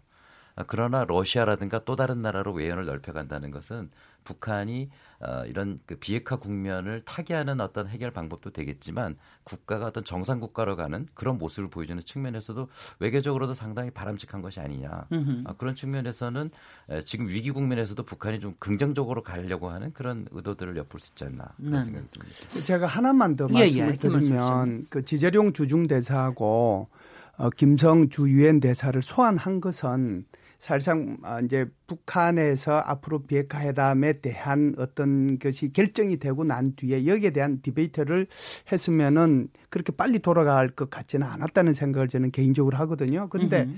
[0.57, 3.91] 아, 그러나 러시아라든가 또 다른 나라로 외연을 넓혀간다는 것은
[4.25, 10.77] 북한이 어, 이런 그 비핵화 국면을 타개하는 어떤 해결 방법도 되겠지만 국가가 어떤 정상 국가로
[10.77, 12.69] 가는 그런 모습을 보여주는 측면에서도
[12.99, 15.07] 외교적으로도 상당히 바람직한 것이 아니냐.
[15.45, 16.49] 아, 그런 측면에서는
[16.91, 21.49] 에, 지금 위기 국면에서도 북한이 좀 긍정적으로 가려고 하는 그런 의도들을 엿볼 수 있지 않나
[21.57, 21.85] 그런 네.
[21.85, 22.61] 생각이 듭니다.
[22.65, 26.89] 제가 하나만 더 예, 예, 말씀을 이렇게 말씀 드리면 그 지재룡 주중 대사하고
[27.37, 30.25] 어, 김성 주 유엔 대사를 소환한 것은
[30.65, 37.31] 사실상 아, 이제 북한에서 앞으로 비핵화 회담에 대한 어떤 것이 결정이 되고 난 뒤에 여기에
[37.31, 38.27] 대한 디베이트를
[38.73, 43.29] 했으면은 그렇게 빨리 돌아갈 것 같지는 않았다는 생각을 저는 개인적으로 하거든요.
[43.29, 43.75] 그런데 음흠.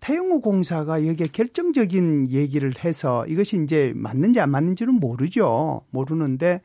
[0.00, 5.86] 태영호 공사가 여기에 결정적인 얘기를 해서 이것이 이제 맞는지 안 맞는지는 모르죠.
[5.88, 6.60] 모르는데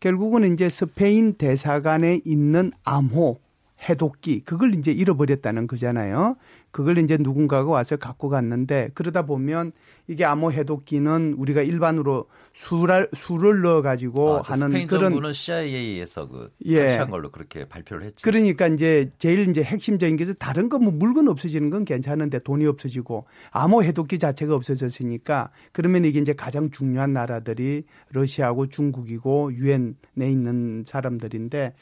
[0.00, 3.40] 결국은 이제 스페인 대사관에 있는 암호
[3.88, 6.36] 해독기 그걸 이제 잃어버렸다는 거잖아요.
[6.74, 9.70] 그걸 이제 누군가가 와서 갖고 갔는데 그러다 보면
[10.08, 15.32] 이게 암호 해독기는 우리가 일반으로 수를 수를 넣어 가지고 아, 그 하는 스페인 그런 정부는
[15.32, 16.80] CIA에서 그 예.
[16.80, 18.22] 탈취한 걸로 그렇게 발표를 했죠.
[18.24, 23.26] 그러니까 이제 제일 이제 핵심적인 게 다른 거 뭐 물건 없어지는 건 괜찮은데 돈이 없어지고
[23.52, 31.74] 암호 해독기 자체가 없어졌으니까 그러면 이게 이제 가장 중요한 나라들이 러시아하고 중국이고 유엔에 있는 사람들인데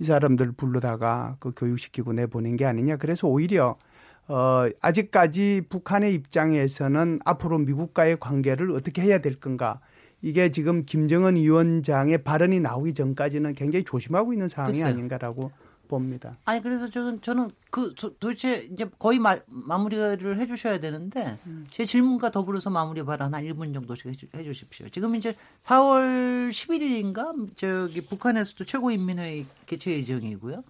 [0.00, 2.98] 이 사람들 불러다가 그 교육시키고 내보낸 게 아니냐.
[2.98, 3.78] 그래서 오히려
[4.26, 9.80] 어, 아직까지 북한의 입장에서는 앞으로 미국과의 관계를 어떻게 해야 될 건가.
[10.22, 14.86] 이게 지금 김정은 위원장의 발언이 나오기 전까지는 굉장히 조심하고 있는 상황이 글쎄요.
[14.86, 15.50] 아닌가라고
[15.86, 16.38] 봅니다.
[16.46, 21.36] 아니 그래서 저는 저는 그 도- 도대체 이제 거의 마, 마무리를 해주셔야 되는데
[21.68, 24.88] 제 질문과 더불어서 마무리 발언 한 1분 정도씩 해주, 해주십시오.
[24.88, 30.64] 지금 이제 4월 11일인가 저기 북한에서도 최고인민회의 개최 예정이고요.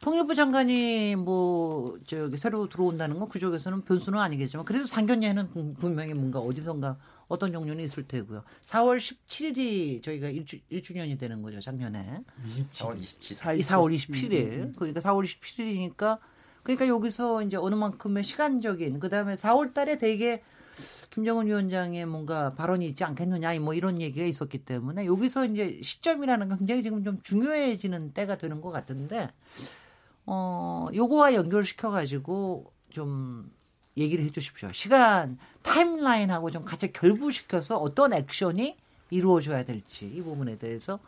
[0.00, 6.38] 통일부 장관이 뭐 저기 새로 들어온다는 건 그쪽에서는 변수는 아니겠지만 그래도 상견례는 분- 분명히 뭔가
[6.38, 6.96] 어디선가
[7.28, 8.42] 어떤 종류는 있을 테고요.
[8.64, 12.22] 4월 17일이 저희가 1주, 1주년이 되는 거죠 작년에.
[12.70, 13.58] 4월 27일.
[13.58, 14.76] 이 4월 27일.
[14.76, 16.18] 그러니까 4월 27일이니까
[16.62, 20.42] 그러니까 여기서 이제 어느 만큼의 시간적인 그다음에 4월 달에 되게
[21.12, 26.58] 김정은 위원장의 뭔가 발언이 있지 않겠느냐 뭐 이런 얘기가 있었기 때문에 여기서 이제 시점이라는 건
[26.58, 29.28] 굉장히 지금 좀 중요해지는 때가 되는 것 같은데
[30.26, 33.50] 어 요거와 연결시켜 가지고 좀
[33.96, 34.70] 얘기를 해 주십시오.
[34.72, 38.76] 시간 타임라인하고 좀 같이 결부시켜서 어떤 액션이
[39.10, 40.98] 이루어져야 될지 이 부분에 대해서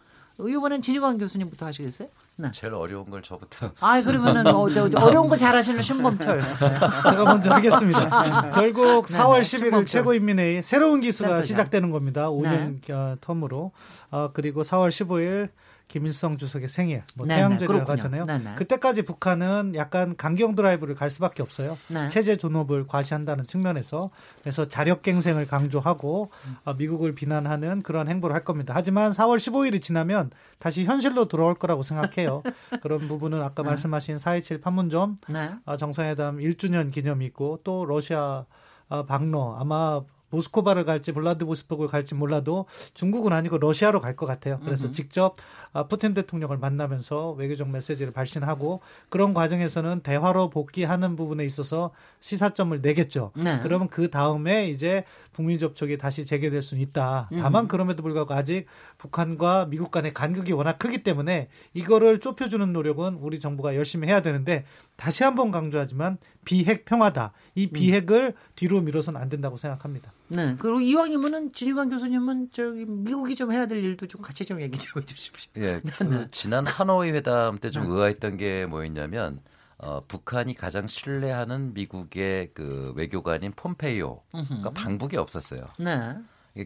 [0.41, 2.09] 이번엔 진희광 교수님부터 하시겠어요?
[2.37, 2.51] 네.
[2.53, 3.71] 제일 어려운 걸 저부터.
[3.81, 6.41] 아 그러면은 어, 저, 저 어려운 거 잘하시는 신범철.
[6.41, 8.51] 제가 먼저 하겠습니다.
[8.53, 9.87] 결국 네, 4월 네, 11일 신범철.
[9.87, 11.47] 최고인민회의 새로운 기수가 센터장.
[11.47, 12.29] 시작되는 겁니다.
[12.31, 12.93] 5년 네.
[12.93, 13.71] 어, 텀으로.
[14.11, 15.51] 어, 그리고 4월 15일
[15.93, 17.99] 김일성 주석의 생일, 뭐 네, 네, 태양절이라고 그렇군요.
[17.99, 18.25] 하잖아요.
[18.25, 18.55] 네, 네.
[18.55, 21.77] 그때까지 북한은 약간 강경 드라이브를 갈 수밖에 없어요.
[21.89, 22.09] 네.
[22.09, 24.09] 체제 존업을 과시한다는 측면에서
[24.41, 26.31] 그래서 자력갱생을 강조하고
[26.65, 28.73] 어, 미국을 비난하는 그런 행보를 할 겁니다.
[28.75, 32.43] 하지만 4월 15일이 지나면 다시 현실로 돌아올 거라고 생각해요.
[32.81, 35.51] 그런 부분은 아까 말씀하신 4.27 판문점 네.
[35.67, 38.47] 아, 정상회담 1주년 기념이 있고 또 러시아
[38.89, 40.01] 아, 방로 아마
[40.33, 44.61] 모스코바를 갈지 블라디보스토크를 갈지 몰라도 중국은 아니고 러시아로 갈 것 같아요.
[44.63, 44.93] 그래서 음흠.
[44.93, 45.37] 직접
[45.73, 53.33] 아, 푸틴 대통령을 만나면서 외교적 메시지를 발신하고 그런 과정에서는 대화로 복귀하는 부분에 있어서 시사점을 내겠죠.
[53.37, 53.59] 네.
[53.63, 57.31] 그러면 그 다음에 이제 북미 접촉이 다시 재개될 수는 있다.
[57.39, 57.69] 다만 음.
[57.69, 58.67] 그럼에도 불구하고 아직
[58.99, 64.65] 북한과 미국 간의 간극이 워낙 크기 때문에 이거를 좁혀주는 노력은 우리 정부가 열심히 해야 되는데
[64.97, 67.33] 다시 한번 강조하지만 비핵 평화다.
[67.55, 70.13] 이 비핵을 뒤로 미뤄서는 안 된다고 생각합니다.
[70.29, 70.57] 네.
[70.59, 75.03] 그리고 이왕이면은 진희관 교수님은 저기 미국이 좀 해야 될 일도 좀 같이 좀 얘기 좀
[75.03, 75.51] 해주십시오.
[75.59, 77.95] 예, 그 지난 하노이 회담 때좀 네.
[77.95, 79.41] 의아했던 게 뭐였냐면
[79.79, 84.73] 어, 북한이 가장 신뢰하는 미국의 그 외교관인 폼페이오가 음흠.
[84.75, 85.67] 방북이 없었어요.
[85.79, 86.17] 네.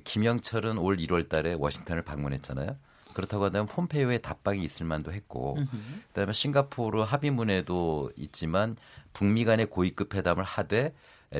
[0.04, 2.76] 김영철은 올 1월 달에 워싱턴을 방문했잖아요.
[3.16, 5.68] 그렇다고 한다면 폼페이오의 답방이 있을 만도 했고 음흠.
[6.08, 8.76] 그다음에 싱가포르 합의문에도 있지만
[9.14, 10.94] 북미 간의 고위급 회담을 하되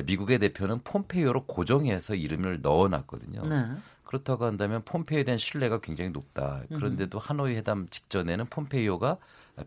[0.05, 3.43] 미국의 대표는 폼페이오로 고정해서 이름을 넣어놨거든요.
[3.43, 3.65] 네.
[4.05, 6.63] 그렇다고 한다면 폼페이오에 대한 신뢰가 굉장히 높다.
[6.69, 9.17] 그런데도 하노이 회담 직전에는 폼페이오가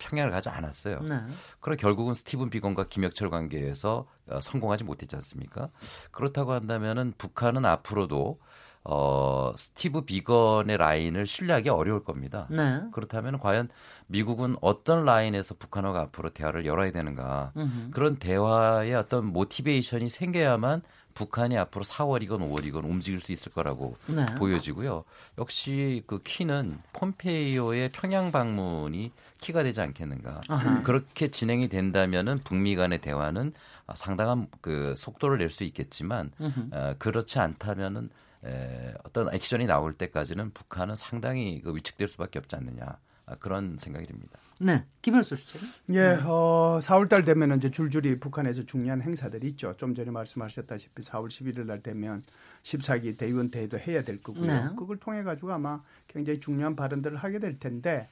[0.01, 1.03] 평양을 가지 않았어요.
[1.03, 1.21] 네.
[1.61, 5.69] 그러 결국은 스티븐 비건과 김혁철 관계에서 어, 성공하지 못했지 않습니까?
[6.11, 8.41] 그렇다고 한다면은 북한은 앞으로도
[8.85, 12.47] 어, 스티브 비건의 라인을 신뢰하기 어려울 겁니다.
[12.51, 12.81] 네.
[12.93, 13.69] 그렇다면 과연
[14.07, 17.53] 미국은 어떤 라인에서 북한과 앞으로 대화를 열어야 되는가?
[17.57, 17.91] 음흠.
[17.91, 24.25] 그런 대화의 어떤 모티베이션이 생겨야만 북한이 앞으로 4월이건 5월이건 움직일 수 있을 거라고 네.
[24.37, 25.05] 보여지고요.
[25.39, 30.41] 역시 그 키는 폼페이오의 평양 방문이 키가 되지 않겠는가.
[30.49, 30.83] 아하.
[30.83, 33.53] 그렇게 진행이 된다면은 북미 간의 대화는
[33.87, 36.31] 아, 상당한 그 속도를 낼 수 있겠지만.
[36.73, 38.09] 어, 그렇지 않다면은
[38.45, 42.99] 에, 어떤 액션이 나올 때까지는 북한은 상당히 그 위축될 수밖에 없지 않느냐
[43.31, 44.39] 아, 그런 생각이 듭니다.
[44.59, 44.85] 네.
[45.03, 45.59] 김현수 씨.
[45.93, 49.75] 예, 어, 4월달 되면 이제 줄줄이 북한에서 중요한 행사들이 있죠.
[49.77, 52.25] 좀 전에 말씀하셨다시피 4월 11일 날 되면
[52.65, 54.47] 14기 대의원 대회도 해야 될 거고요.
[54.47, 54.69] 네.
[54.77, 58.09] 그걸 통해 가지고 아마 굉장히 중요한 발언들을 하게 될 텐데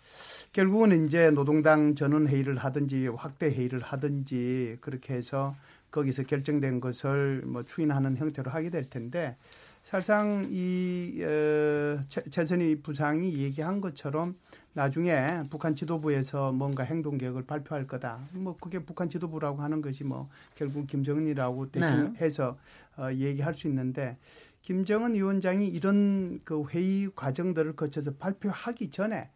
[0.52, 5.56] 결국은 이제 노동당 전원 회의를 하든지 확대 회의를 하든지 그렇게 해서
[5.90, 9.36] 거기서 결정된 것을 뭐 추인하는 형태로 하게 될 텐데
[9.82, 14.36] 사실상 이 어, 최- 최선희 부상이 얘기한 것처럼
[14.74, 18.20] 나중에 북한 지도부에서 뭔가 행동 계획을 발표할 거다.
[18.32, 22.58] 뭐 그게 북한 지도부라고 하는 것이 뭐 결국 김정은이라고 대충 해서
[22.96, 24.18] 어, 얘기할 수 있는데
[24.62, 29.30] 김정은 위원장이 이런 그 회의 과정들을 거쳐서 발표하기 전에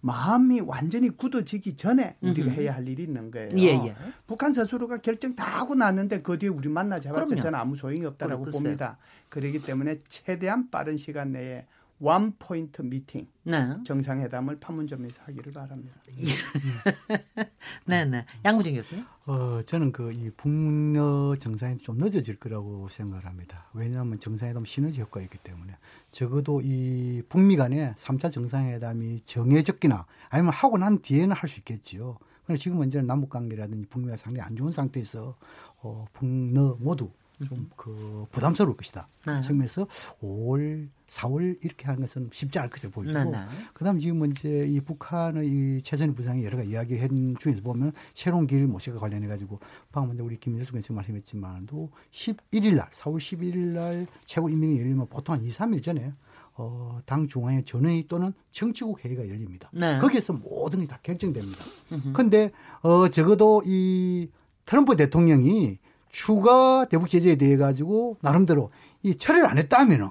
[0.00, 2.60] 마음이 완전히 굳어지기 전에 우리가 음흠.
[2.60, 3.48] 해야 할 일이 있는 거예요.
[3.56, 3.96] 예, 예.
[4.26, 7.24] 북한 스스로가 결정 다 하고 났는데 그 뒤에 우리 만나자마자.
[7.34, 8.44] 저는 아무 소용이 없다라고.
[8.44, 8.98] 봅니다.
[9.28, 11.66] 그렇기 때문에 최대한 빠른 시간 내에
[11.98, 13.74] 원 포인트 미팅 네.
[13.84, 15.94] 정상회담을 판문점에서 하기를 바랍니다.
[17.86, 18.26] 네, 네.
[18.44, 19.04] 양구진 교수님.
[19.26, 23.66] 어, 저는 그 이 북러 정상회담이 좀 늦어질 거라고 생각을 합니다.
[23.72, 25.76] 왜냐하면 정상회담 시너지 효과가 있기 때문에
[26.10, 32.18] 적어도 이 북미 간에 3차 정상회담이 정해졌기나 아니면 하고 난 뒤에는 할 수 있겠지요.
[32.44, 35.34] 그런데 지금 현재는 남북 관계라든지 북미가 상당히 안 좋은 상태에서
[35.80, 37.10] 어, 북러 모두
[37.48, 39.06] 좀 그 부담스러울 것이다.
[39.26, 39.40] 네.
[39.40, 39.86] 지금에서
[40.22, 43.38] 5월, 4월 이렇게 하는 것은 쉽지 않을 것으로 보이고 네, 네.
[43.74, 48.66] 그다음 지금 이제 이 북한의 이 최선희 부상이 여러 가지 이야기한 중에서 보면 새로운 길
[48.66, 49.60] 모색과 관련해 가지고
[49.92, 55.44] 방금 우리 김일수 교수 말씀했지만도 11일 날 4월 11일 날 최고 인민이 열리면 보통 한
[55.44, 56.12] 2, 3일 전에
[56.54, 59.68] 어, 당 중앙회 전회의 또는 정치국 회의가 열립니다.
[59.72, 59.98] 네.
[59.98, 61.64] 거기에서 모든 게 다 결정됩니다.
[62.14, 64.30] 근데 어 적어도 이
[64.64, 65.78] 트럼프 대통령이
[66.16, 68.70] 추가 대북 제재에 대해 가지고 나름대로
[69.02, 70.08] 이 철회를 안 했다면은.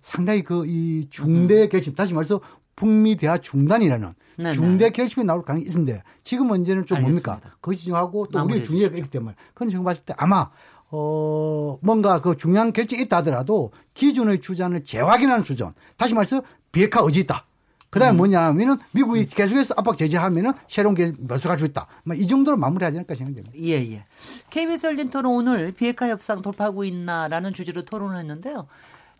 [0.00, 2.40] 상당히 그 이 중대 결심 다시 말해서
[2.74, 4.90] 북미 대화 중단이라는 네, 중대 네.
[4.90, 7.34] 결심이 나올 가능성이 있는데 지금 문제는 좀 뭡니까?
[7.34, 7.56] 알겠습니다.
[7.60, 10.50] 그것이 중요하고 또 마무리해 우리 중요가 있기 때문에 그건 제가 봤을 때 아마
[10.90, 16.42] 어 뭔가 그 중요한 결정이 있다 하더라도 기존의 주장을 재확인하는 수준 다시 말해서
[16.72, 17.46] 비핵화 의지 있다.
[17.94, 18.16] 그다음에 음.
[18.16, 21.86] 뭐냐면은 미국이 계속해서 압박 제재하면은 새로운 게 멸수할 수 있다.
[22.02, 23.56] 뭐이 정도로 마무리하지 않을까 생각됩니다.
[23.56, 24.04] 예, 예.
[24.50, 28.66] KBS 열린 토론 오늘 비핵화 협상 돌파하고 있나라는 주제로 토론을 했는데요.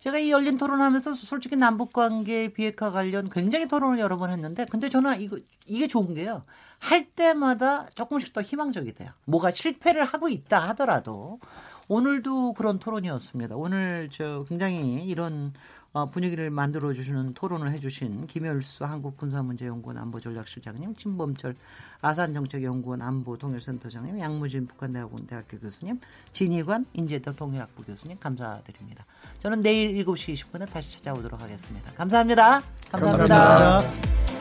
[0.01, 4.89] 제가 이 열린 토론하면서 솔직히 남북 관계 비핵화 관련 굉장히 토론을 여러 번 했는데 근데
[4.89, 6.43] 저는 이거 이게 좋은 게요.
[6.81, 9.11] 할 때마다 조금씩 더 희망적이 돼요.
[9.25, 11.39] 뭐가 실패를 하고 있다 하더라도
[11.89, 13.55] 오늘도 그런 토론이었습니다.
[13.57, 21.55] 오늘 저 굉장히 이런 어, 분위기를 만들어 주시는 토론을 해주신 김열수 한국군사문제연구원 안보전략실장님, 진범철
[22.01, 26.01] 아산정책연구원 안보동일센터장님, 양무진 북한대학원 대학교 교수님,
[26.33, 29.07] 진희관 인제대 동일학부 교수님 감사드립니다.
[29.39, 31.93] 저는 내일 7시 20분에 다시 찾아오도록 하겠습니다.
[31.93, 32.61] 감사합니다.
[32.91, 33.39] 감사합니다.
[33.39, 34.34] 감사합니다.